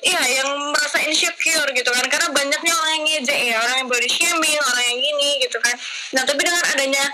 Iya, 0.06 0.22
yang 0.38 0.50
merasa 0.70 1.02
insecure 1.02 1.65
gitu 1.74 1.89
kan, 1.89 2.06
karena 2.06 2.30
banyaknya 2.30 2.74
orang 2.78 2.91
yang 2.94 3.06
ngejek 3.10 3.39
ya, 3.41 3.58
orang 3.58 3.76
yang 3.82 3.89
body 3.89 4.06
shaming, 4.06 4.62
orang 4.62 4.86
yang 4.86 5.00
gini 5.02 5.30
gitu 5.41 5.58
kan. 5.58 5.74
Nah, 6.13 6.22
tapi 6.30 6.46
dengan 6.46 6.62
adanya 6.78 7.10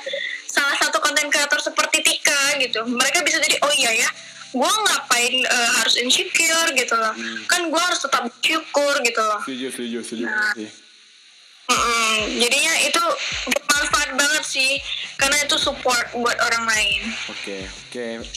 salah 0.51 0.75
satu 0.75 0.99
konten 0.99 1.31
kreator 1.31 1.63
seperti 1.63 2.03
Tika 2.03 2.59
gitu, 2.59 2.83
mereka 2.83 3.23
bisa 3.23 3.39
jadi 3.39 3.55
oh 3.63 3.71
iya 3.79 3.95
ya, 3.95 4.09
gue 4.51 4.67
ngapain 4.67 5.35
eh, 5.39 5.69
harus 5.79 5.95
insecure 6.03 6.75
gitu 6.75 6.91
loh, 6.99 7.15
kan 7.47 7.71
gue 7.71 7.79
harus 7.79 8.03
tetap 8.03 8.27
bersyukur 8.27 8.93
gitu 9.07 9.21
loh. 9.23 9.39
Setuju, 9.47 9.67
setuju, 9.71 9.97
setuju. 10.03 10.25
Nah. 10.27 10.51
Mm-mm, 11.71 12.43
jadinya 12.43 12.73
itu 12.83 13.03
bermanfaat 13.47 14.19
banget 14.19 14.43
sih, 14.43 14.83
karena 15.15 15.39
itu 15.47 15.55
support 15.55 16.11
buat 16.11 16.35
orang 16.35 16.67
lain. 16.67 17.01
Oke, 17.31 17.63
oke. 17.87 18.27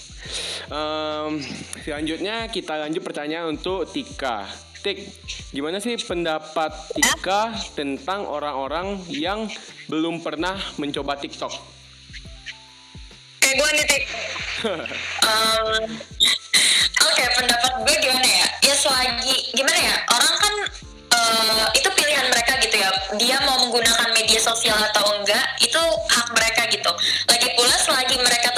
Em, 0.71 1.43
selanjutnya 1.85 2.49
kita 2.49 2.81
lanjut 2.81 3.03
pertanyaan 3.05 3.55
untuk 3.57 3.89
Tika. 3.89 4.49
Tik, 4.85 5.01
gimana 5.57 5.81
sih 5.81 5.97
pendapat 5.97 6.73
Tika 6.93 7.57
tentang 7.73 8.29
orang-orang 8.29 9.01
yang 9.09 9.49
belum 9.89 10.21
pernah 10.21 10.61
mencoba 10.77 11.17
TikTok? 11.17 11.53
Kayak 13.41 13.55
gue 13.61 13.71
nih, 13.77 13.87
Tik. 13.89 14.05
Um, 15.25 15.85
Oke, 17.05 17.25
pendapat 17.37 17.73
gue 17.85 17.97
gimana 18.01 18.25
ya? 18.25 18.47
Ya 18.65 18.75
selagi 18.77 19.53
gimana 19.53 19.77
ya? 19.77 19.97
Orang 20.09 20.35
kan 20.41 20.55
eh, 21.13 21.65
itu 21.77 21.89
pilihan 21.93 22.27
mereka 22.33 22.57
gitu 22.65 22.77
ya. 22.81 22.89
Dia 23.21 23.37
mau 23.45 23.61
menggunakan 23.61 24.09
media 24.17 24.41
sosial 24.41 24.77
atau 24.89 25.21
enggak, 25.21 25.45
itu 25.61 25.83
hak 26.09 26.29
mereka 26.33 26.65
gitu. 26.73 26.93
Lagi 27.29 27.49
pula 27.61 27.77
selagi 27.77 28.17
mereka 28.17 28.54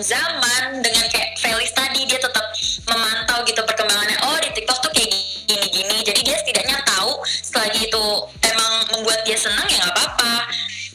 perkembangan 0.00 0.16
zaman 0.16 0.80
dengan 0.80 1.04
kayak 1.12 1.36
Felis 1.36 1.72
tadi 1.76 2.08
dia 2.08 2.16
tetap 2.16 2.44
memantau 2.88 3.44
gitu 3.44 3.60
perkembangannya. 3.64 4.16
Oh, 4.24 4.36
di 4.40 4.48
TikTok 4.56 4.80
tuh 4.80 4.92
kayak 4.96 5.12
gini-gini. 5.44 6.00
Jadi 6.00 6.20
dia 6.24 6.36
setidaknya 6.40 6.80
tahu 6.88 7.20
selagi 7.24 7.84
itu 7.88 8.04
emang 8.48 8.72
membuat 8.96 9.20
dia 9.28 9.36
senang 9.36 9.68
ya 9.68 9.76
nggak 9.84 9.92
apa-apa. 9.92 10.48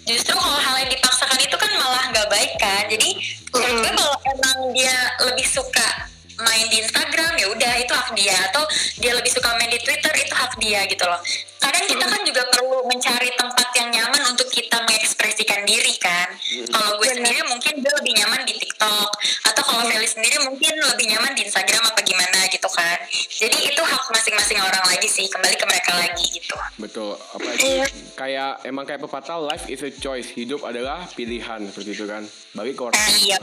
Justru 0.06 0.34
kalau 0.34 0.58
hal 0.58 0.76
yang 0.82 0.90
dipaksakan 0.90 1.38
itu 1.38 1.56
kan 1.58 1.72
malah 1.78 2.04
nggak 2.14 2.28
baik 2.34 2.54
kan. 2.58 2.84
Jadi 2.90 3.10
menurut 3.54 3.78
gue 3.78 3.94
kalau 3.94 4.18
emang 4.26 4.58
dia 4.74 4.96
lebih 5.22 5.46
suka 5.46 5.88
main 6.36 6.68
di 6.68 6.84
Instagram 6.84 7.32
ya 7.40 7.48
udah 7.48 7.74
itu 7.80 7.94
hak 7.96 8.10
dia 8.12 8.36
atau 8.52 8.64
dia 9.00 9.16
lebih 9.16 9.32
suka 9.32 9.56
main 9.56 9.72
di 9.72 9.80
Twitter 9.80 10.14
itu 10.18 10.34
hak 10.36 10.54
dia 10.60 10.84
gitu 10.90 11.06
loh. 11.08 11.22
Kadang 11.64 11.86
kita 11.88 12.06
kan 12.06 12.22
juga 12.28 12.44
perlu 12.52 12.84
mencari 12.92 13.30
tempat 13.38 13.70
yang 13.80 13.90
nyaman 13.94 14.22
untuk 14.36 14.50
kita 14.52 14.78
mengekspresikan 14.84 15.64
diri 15.64 15.96
kan. 15.98 16.28
Kalau 16.46 17.00
gue 17.00 17.08
sendiri 17.08 17.42
mungkin 17.48 17.80
gue 17.80 17.94
lebih 18.04 18.14
nyaman 18.20 18.44
di 18.44 18.65
TikTok 18.76 19.10
atau 19.48 19.64
kalau 19.64 19.84
Feli 19.88 20.04
sendiri 20.04 20.38
mungkin 20.44 20.74
lebih 20.76 21.06
nyaman 21.16 21.32
di 21.32 21.48
Instagram 21.48 21.84
apa 21.88 22.00
gimana 22.04 22.40
gitu 22.52 22.68
kan. 22.68 23.00
Jadi 23.32 23.72
itu 23.72 23.82
hak 23.82 24.04
masing-masing 24.12 24.60
orang 24.60 24.84
lagi 24.84 25.08
sih 25.08 25.26
kembali 25.32 25.56
ke 25.56 25.66
mereka 25.66 25.92
lagi 25.96 26.26
gitu. 26.36 26.56
Betul. 26.76 27.16
Apalagi 27.32 27.88
kayak 28.20 28.68
emang 28.68 28.84
kayak 28.84 29.00
pepatah 29.00 29.40
life 29.40 29.72
is 29.72 29.80
a 29.80 29.92
choice. 29.96 30.28
Hidup 30.28 30.68
adalah 30.68 31.08
pilihan 31.16 31.72
seperti 31.72 31.96
itu 31.96 32.04
kan. 32.04 32.28
Bagi 32.52 32.76
ke 32.76 32.82
orang. 32.84 33.00
Nah, 33.00 33.10
iya. 33.16 33.38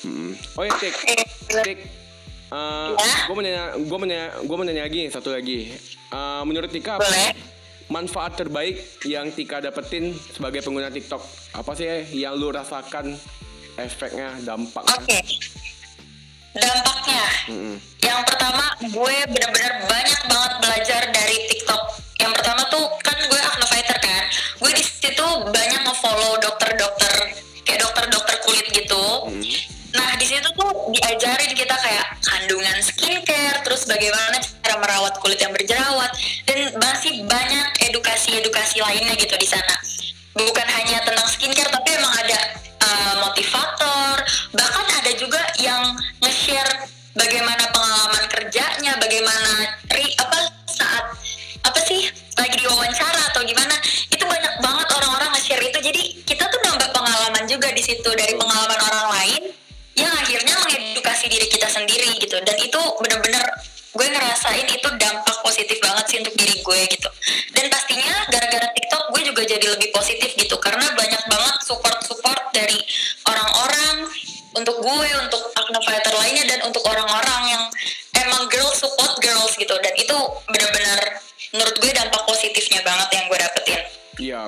Hmm. 0.00 0.32
Oh 0.56 0.64
ya, 0.64 0.72
Tik. 0.80 0.94
Tik. 1.52 1.78
Uh, 2.46 2.94
Ya? 2.94 3.26
gue 3.26 3.34
mau 3.34 3.42
nanya, 3.42 3.64
gue 3.74 3.96
mau 3.98 4.06
nanya, 4.06 4.26
gue 4.38 4.56
mau 4.56 4.64
nanya 4.64 4.84
lagi 4.86 5.02
satu 5.10 5.34
lagi. 5.34 5.68
Uh, 6.14 6.46
menurut 6.46 6.70
Tika, 6.70 6.94
apa 6.96 7.02
Boleh. 7.02 7.34
manfaat 7.90 8.38
terbaik 8.38 9.02
yang 9.02 9.34
Tika 9.34 9.58
dapetin 9.58 10.14
sebagai 10.14 10.62
pengguna 10.62 10.86
TikTok? 10.88 11.18
Apa 11.58 11.74
sih 11.74 11.90
yang 12.14 12.38
lu 12.38 12.54
rasakan 12.54 13.18
efeknya, 13.76 14.28
dampaknya? 14.42 14.96
Oke. 14.96 15.18
Dampaknya. 16.56 17.24
Mm-mm. 17.52 17.76
Yang 18.00 18.20
pertama, 18.32 18.64
gue 18.80 19.16
benar-benar 19.28 19.72
banyak 19.84 20.20
banget 20.24 20.52
belajar 20.64 21.02
dari 21.12 21.36
TikTok. 21.52 21.82
Yang 22.16 22.32
pertama 22.40 22.62
tuh 22.72 22.84
kan 23.04 23.16
gue 23.20 23.40
acne 23.40 23.66
fighter 23.68 23.98
kan. 24.00 24.24
Gue 24.64 24.72
di 24.72 24.84
situ 24.84 25.26
banyak 25.52 25.80
nge-follow 25.84 26.40
dokter-dokter 26.40 27.12
kayak 27.68 27.80
dokter-dokter 27.84 28.36
kulit 28.48 28.66
gitu. 28.72 29.04
Nah, 29.92 30.10
di 30.16 30.26
situ 30.28 30.48
tuh 30.56 30.72
diajarin 30.92 31.52
kita 31.52 31.76
kayak 31.76 32.06
kandungan 32.24 32.76
skincare, 32.80 33.60
terus 33.64 33.84
bagaimana 33.84 34.40
cara 34.64 34.76
merawat 34.80 35.14
kulit 35.20 35.40
yang 35.40 35.52
berjerawat 35.52 36.12
dan 36.48 36.72
masih 36.80 37.20
banyak 37.28 37.68
edukasi-edukasi 37.92 38.80
lainnya 38.80 39.12
gitu 39.20 39.36
di 39.36 39.48
sana. 39.48 39.76
Bukan 40.36 40.68
hanya 40.68 41.00
tentang 41.04 41.28
skincare 41.32 41.72
tapi 41.72 41.96
emang 41.96 42.12
bagaimana 47.26 47.64
pengalaman 47.74 48.24
kerjanya, 48.30 48.92
bagaimana 49.02 49.50
ri, 49.90 50.14
apa 50.14 50.38
saat 50.70 51.04
apa 51.66 51.78
sih 51.82 52.06
lagi 52.38 52.54
diwawancara 52.62 53.34
atau 53.34 53.42
gimana 53.42 53.74
itu 54.14 54.22
banyak 54.22 54.54
banget 54.62 54.88
orang-orang 54.94 55.34
nge-share 55.34 55.64
itu. 55.66 55.78
Jadi 55.82 56.02
kita 56.22 56.46
tuh 56.46 56.60
nambah 56.62 56.86
pengalaman 56.94 57.42
juga 57.50 57.74
di 57.74 57.82
situ 57.82 58.06
dari 58.14 58.38
pengalaman 58.38 58.78
orang 58.78 59.06
lain 59.10 59.42
yang 59.98 60.12
akhirnya 60.14 60.54
mengedukasi 60.54 61.26
diri 61.26 61.50
kita 61.50 61.66
sendiri 61.66 62.14
gitu. 62.22 62.38
Dan 62.46 62.54
itu 62.62 62.78
bener-bener 63.02 63.42
gue 63.96 64.06
ngerasain 64.06 64.66
itu 64.70 64.88
dampak 64.94 65.36
positif 65.42 65.82
banget 65.82 66.04
sih 66.06 66.18
untuk 66.22 66.34
diri 66.38 66.62
gue 66.62 66.80
gitu 66.94 67.05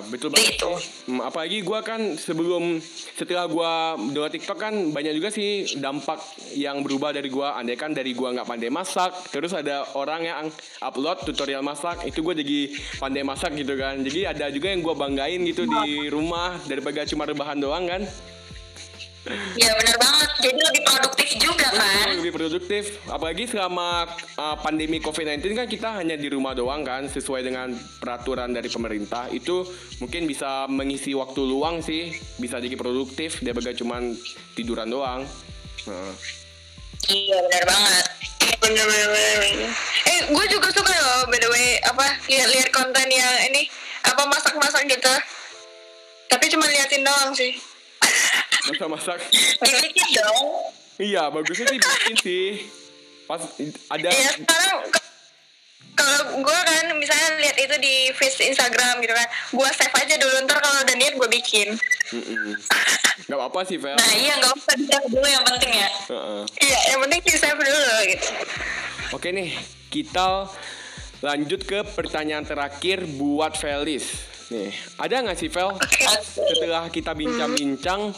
betul 0.09 0.33
banget 0.33 0.59
sih. 0.59 0.77
Hmm, 1.09 1.21
apalagi 1.23 1.61
gue 1.63 1.81
kan 1.85 2.01
sebelum 2.17 2.81
setelah 3.15 3.47
gue 3.47 3.73
download 4.13 4.33
TikTok 4.35 4.59
kan 4.59 4.75
banyak 4.91 5.15
juga 5.17 5.29
sih 5.31 5.79
dampak 5.79 6.19
yang 6.57 6.81
berubah 6.83 7.13
dari 7.13 7.29
gue. 7.29 7.49
Andai 7.49 7.77
kan 7.77 7.93
dari 7.93 8.17
gue 8.17 8.29
nggak 8.29 8.49
pandai 8.49 8.73
masak, 8.73 9.13
terus 9.31 9.53
ada 9.53 9.85
orang 9.95 10.21
yang 10.25 10.47
upload 10.81 11.23
tutorial 11.29 11.63
masak, 11.63 12.03
itu 12.09 12.25
gue 12.25 12.35
jadi 12.41 12.59
pandai 12.99 13.23
masak 13.23 13.55
gitu 13.55 13.77
kan. 13.77 14.01
Jadi 14.01 14.25
ada 14.25 14.49
juga 14.49 14.73
yang 14.73 14.81
gue 14.83 14.95
banggain 14.97 15.41
gitu 15.45 15.69
di 15.69 16.09
rumah 16.09 16.57
daripada 16.65 17.05
cuma 17.07 17.29
rebahan 17.29 17.61
doang 17.61 17.85
kan. 17.87 18.03
Ya 19.57 19.71
bener 19.77 19.97
banget. 19.99 20.31
Jadi 20.39 20.61
lebih 20.61 20.83
produktif 20.87 21.29
juga 21.41 21.67
kan? 21.75 22.15
lebih 22.15 22.33
produktif. 22.33 22.83
Apalagi 23.09 23.45
selama 23.49 24.07
uh, 24.39 24.57
pandemi 24.61 25.03
COVID-19 25.03 25.45
kan 25.57 25.67
kita 25.67 25.89
hanya 25.99 26.15
di 26.15 26.29
rumah 26.31 26.53
doang 26.55 26.85
kan 26.85 27.07
sesuai 27.09 27.43
dengan 27.45 27.73
peraturan 27.99 28.53
dari 28.53 28.69
pemerintah. 28.71 29.29
Itu 29.33 29.67
mungkin 29.99 30.29
bisa 30.29 30.69
mengisi 30.71 31.13
waktu 31.17 31.41
luang 31.43 31.81
sih. 31.81 32.13
Bisa 32.39 32.63
jadi 32.63 32.75
produktif 32.79 33.41
daripada 33.43 33.75
cuman 33.75 34.15
tiduran 34.55 34.89
doang. 34.89 35.23
Nah. 35.89 36.13
iya 37.09 37.39
bener 37.41 37.65
banget. 37.65 38.05
Bener 38.59 38.85
bener 38.85 39.07
bener, 39.09 39.37
bener. 39.41 39.71
eh 40.11 40.21
gue 40.29 40.45
juga 40.51 40.69
suka 40.75 40.93
loh 40.93 41.31
by 41.31 41.39
the 41.41 41.49
way 41.49 41.79
apa 41.87 42.05
lihat-lihat 42.27 42.69
konten 42.75 43.07
yang 43.09 43.37
ini 43.49 43.71
apa 44.05 44.23
masak-masak 44.29 44.85
gitu. 44.91 45.15
Tapi 46.29 46.45
cuma 46.53 46.69
liatin 46.69 47.07
doang 47.07 47.33
sih 47.33 47.68
masak-masak 48.69 49.19
dibikin 49.65 50.09
dong 50.21 50.39
iya 51.01 51.33
bagusnya 51.33 51.67
sih 51.73 51.79
bikin 51.81 52.15
sih 52.21 52.47
pas 53.25 53.43
ada 53.93 54.09
ya 54.09 54.31
sekarang 54.37 54.79
kalau 55.99 56.21
gue 56.39 56.59
kan 56.63 56.85
misalnya 56.95 57.43
lihat 57.43 57.57
itu 57.59 57.75
di 57.83 57.95
feed 58.15 58.55
Instagram 58.55 59.03
gitu 59.03 59.11
kan 59.17 59.27
gue 59.29 59.69
save 59.75 59.95
aja 59.99 60.15
dulu 60.21 60.35
ntar 60.47 60.63
kalau 60.63 60.79
udah 60.87 60.97
niat 60.97 61.15
gue 61.19 61.29
bikin 61.43 61.75
Mm-mm. 62.15 62.55
nggak 63.27 63.39
apa-apa 63.39 63.61
sih 63.67 63.77
Vel 63.77 63.99
nah 63.99 64.15
iya 64.15 64.39
nggak 64.39 64.53
usah 64.55 64.75
di 64.79 64.87
dulu 64.87 65.27
yang 65.27 65.45
penting 65.45 65.73
ya 65.75 65.89
Heeh. 66.09 66.43
iya 66.63 66.79
yang 66.95 67.01
penting 67.05 67.21
di 67.27 67.33
save 67.35 67.59
dulu 67.61 67.91
gitu 68.07 68.29
Oke 69.09 69.33
nih, 69.33 69.57
kita 69.89 70.53
lanjut 71.25 71.65
ke 71.65 71.81
pertanyaan 71.97 72.45
terakhir 72.45 73.09
buat 73.09 73.57
Felis. 73.57 74.05
Nih, 74.53 74.69
ada 75.01 75.25
nggak 75.25 75.39
sih 75.41 75.49
Vel? 75.49 75.81
Setelah 76.21 76.93
kita 76.93 77.17
bincang-bincang, 77.17 78.13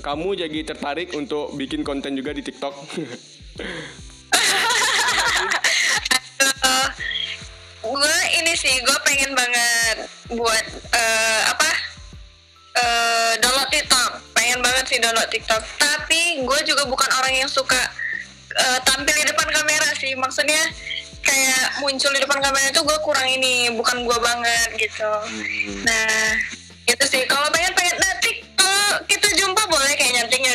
kamu 0.00 0.36
jadi 0.46 0.58
tertarik 0.74 1.16
untuk 1.16 1.56
bikin 1.56 1.80
konten 1.80 2.16
juga 2.16 2.36
di 2.36 2.42
TikTok? 2.44 2.74
Gue 7.86 8.18
ini 8.42 8.52
sih 8.58 8.82
gue 8.82 8.98
pengen 9.06 9.30
banget 9.38 10.10
buat 10.34 10.64
eh, 10.90 11.42
apa? 11.54 11.70
Eh, 12.74 13.32
download 13.38 13.70
TikTok. 13.70 14.10
Pengen 14.34 14.58
banget 14.58 14.84
sih 14.90 14.98
download 14.98 15.30
TikTok. 15.30 15.62
Tapi 15.78 16.42
gue 16.42 16.60
juga 16.66 16.82
bukan 16.90 17.06
orang 17.22 17.46
yang 17.46 17.50
suka 17.50 17.78
eh, 18.58 18.78
tampil 18.82 19.14
di 19.14 19.30
depan 19.30 19.48
kamera 19.54 19.94
sih. 20.02 20.18
Maksudnya 20.18 20.66
kayak 21.22 21.78
muncul 21.78 22.10
di 22.10 22.20
depan 22.26 22.42
kamera 22.42 22.66
itu 22.74 22.82
gue 22.82 22.98
kurang 23.06 23.26
ini 23.30 23.70
bukan 23.78 24.02
gue 24.02 24.18
banget 24.18 24.68
gitu. 24.82 25.10
Nah 25.86 26.42
itu 26.90 27.04
sih. 27.06 27.22
Kalau 27.30 27.46
pengen 27.54 27.70
pengen 27.78 27.85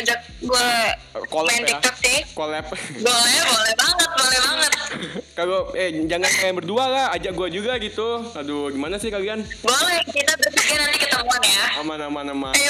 ngajak 0.02 0.18
gue 0.42 0.68
Collab 1.30 1.46
main 1.48 1.62
ya. 1.62 1.68
TikTok 1.72 1.94
sih 1.96 2.18
Collab. 2.34 2.66
boleh 2.98 3.38
boleh 3.46 3.74
banget 3.78 4.08
boleh 4.12 4.40
banget 4.42 4.72
Kalau 5.38 5.72
eh 5.72 5.88
jangan 6.04 6.28
kalian 6.28 6.56
berdua 6.58 6.84
lah, 6.84 7.06
ajak 7.10 7.32
gua 7.32 7.48
juga 7.48 7.80
gitu. 7.80 8.20
Aduh, 8.36 8.68
gimana 8.68 9.00
sih 9.00 9.08
kalian? 9.08 9.40
boleh 9.64 9.98
kita 10.06 10.36
bertiga 10.36 10.74
nanti 10.76 10.98
ketemuan 11.00 11.40
ya 11.40 11.64
Aman 11.80 11.98
aman 11.98 12.26
aman. 12.28 12.52
eh 12.52 12.68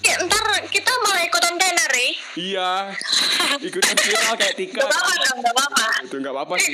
Ya, 0.00 0.16
ntar 0.16 0.40
kita 0.66 0.88
malah 1.04 1.20
ikutan 1.20 1.54
tenar 1.54 1.92
ya 1.92 2.08
Iya. 2.34 2.70
Ikutan 3.68 3.92
viral 3.94 4.34
kayak 4.34 4.54
Tika. 4.56 4.80
Gak 4.80 4.88
apa-apa 4.88 5.12
gak 5.36 5.52
apa-apa 5.52 5.84
Itu 6.00 6.14
nggak 6.16 6.32
apa-apa 6.32 6.54
sih. 6.56 6.72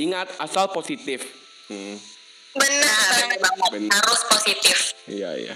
Ingat 0.00 0.28
asal 0.38 0.70
positif. 0.70 1.28
Hmm. 1.66 2.00
Benar 2.54 3.08
bener 3.20 3.38
banget 3.40 3.92
harus 3.92 4.20
positif 4.26 4.78
Iya 5.04 5.30
iya. 5.36 5.54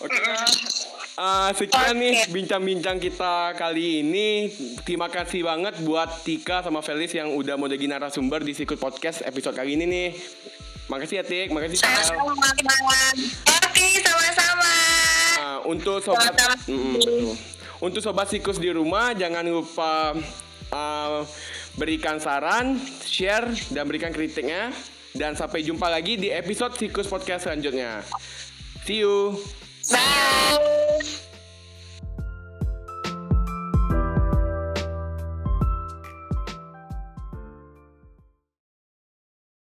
Oke. 0.00 0.18
Ah, 1.16 1.48
sekian 1.56 1.96
nih 1.96 2.28
bincang-bincang 2.28 3.00
kita 3.00 3.56
kali 3.56 4.04
ini. 4.04 4.52
Terima 4.84 5.08
kasih 5.08 5.48
banget 5.48 5.80
buat 5.80 6.20
Tika 6.20 6.60
sama 6.60 6.84
Felis 6.84 7.16
yang 7.16 7.32
udah 7.32 7.56
mau 7.56 7.72
jadi 7.72 7.88
narasumber 7.88 8.44
di 8.44 8.52
Sikut 8.52 8.76
Podcast 8.76 9.24
episode 9.24 9.56
kali 9.56 9.80
ini 9.80 9.88
nih. 9.88 10.08
Makasih 10.92 11.16
ya 11.16 11.24
Tik, 11.24 11.56
makasih. 11.56 11.80
Sama-sama 11.80 12.36
Oke 13.48 13.86
sama-sama 14.04 14.72
Nah, 15.40 15.58
untuk 15.64 16.04
sobat 16.04 16.36
Sama-sama. 16.36 16.68
Mm, 16.68 16.92
betul. 17.00 17.32
Untuk 17.80 18.00
sobat 18.04 18.28
Sikus 18.28 18.60
di 18.60 18.68
rumah 18.76 19.16
jangan 19.16 19.48
lupa 19.48 20.12
uh, 20.68 21.24
berikan 21.80 22.20
saran, 22.20 22.76
share 23.08 23.48
dan 23.72 23.88
berikan 23.88 24.12
kritiknya 24.12 24.68
dan 25.16 25.32
sampai 25.32 25.64
jumpa 25.64 25.88
lagi 25.88 26.20
di 26.20 26.28
episode 26.28 26.76
Sikus 26.76 27.08
Podcast 27.08 27.48
selanjutnya. 27.48 28.04
See 28.84 29.00
you. 29.00 29.40
Bye. 29.90 31.25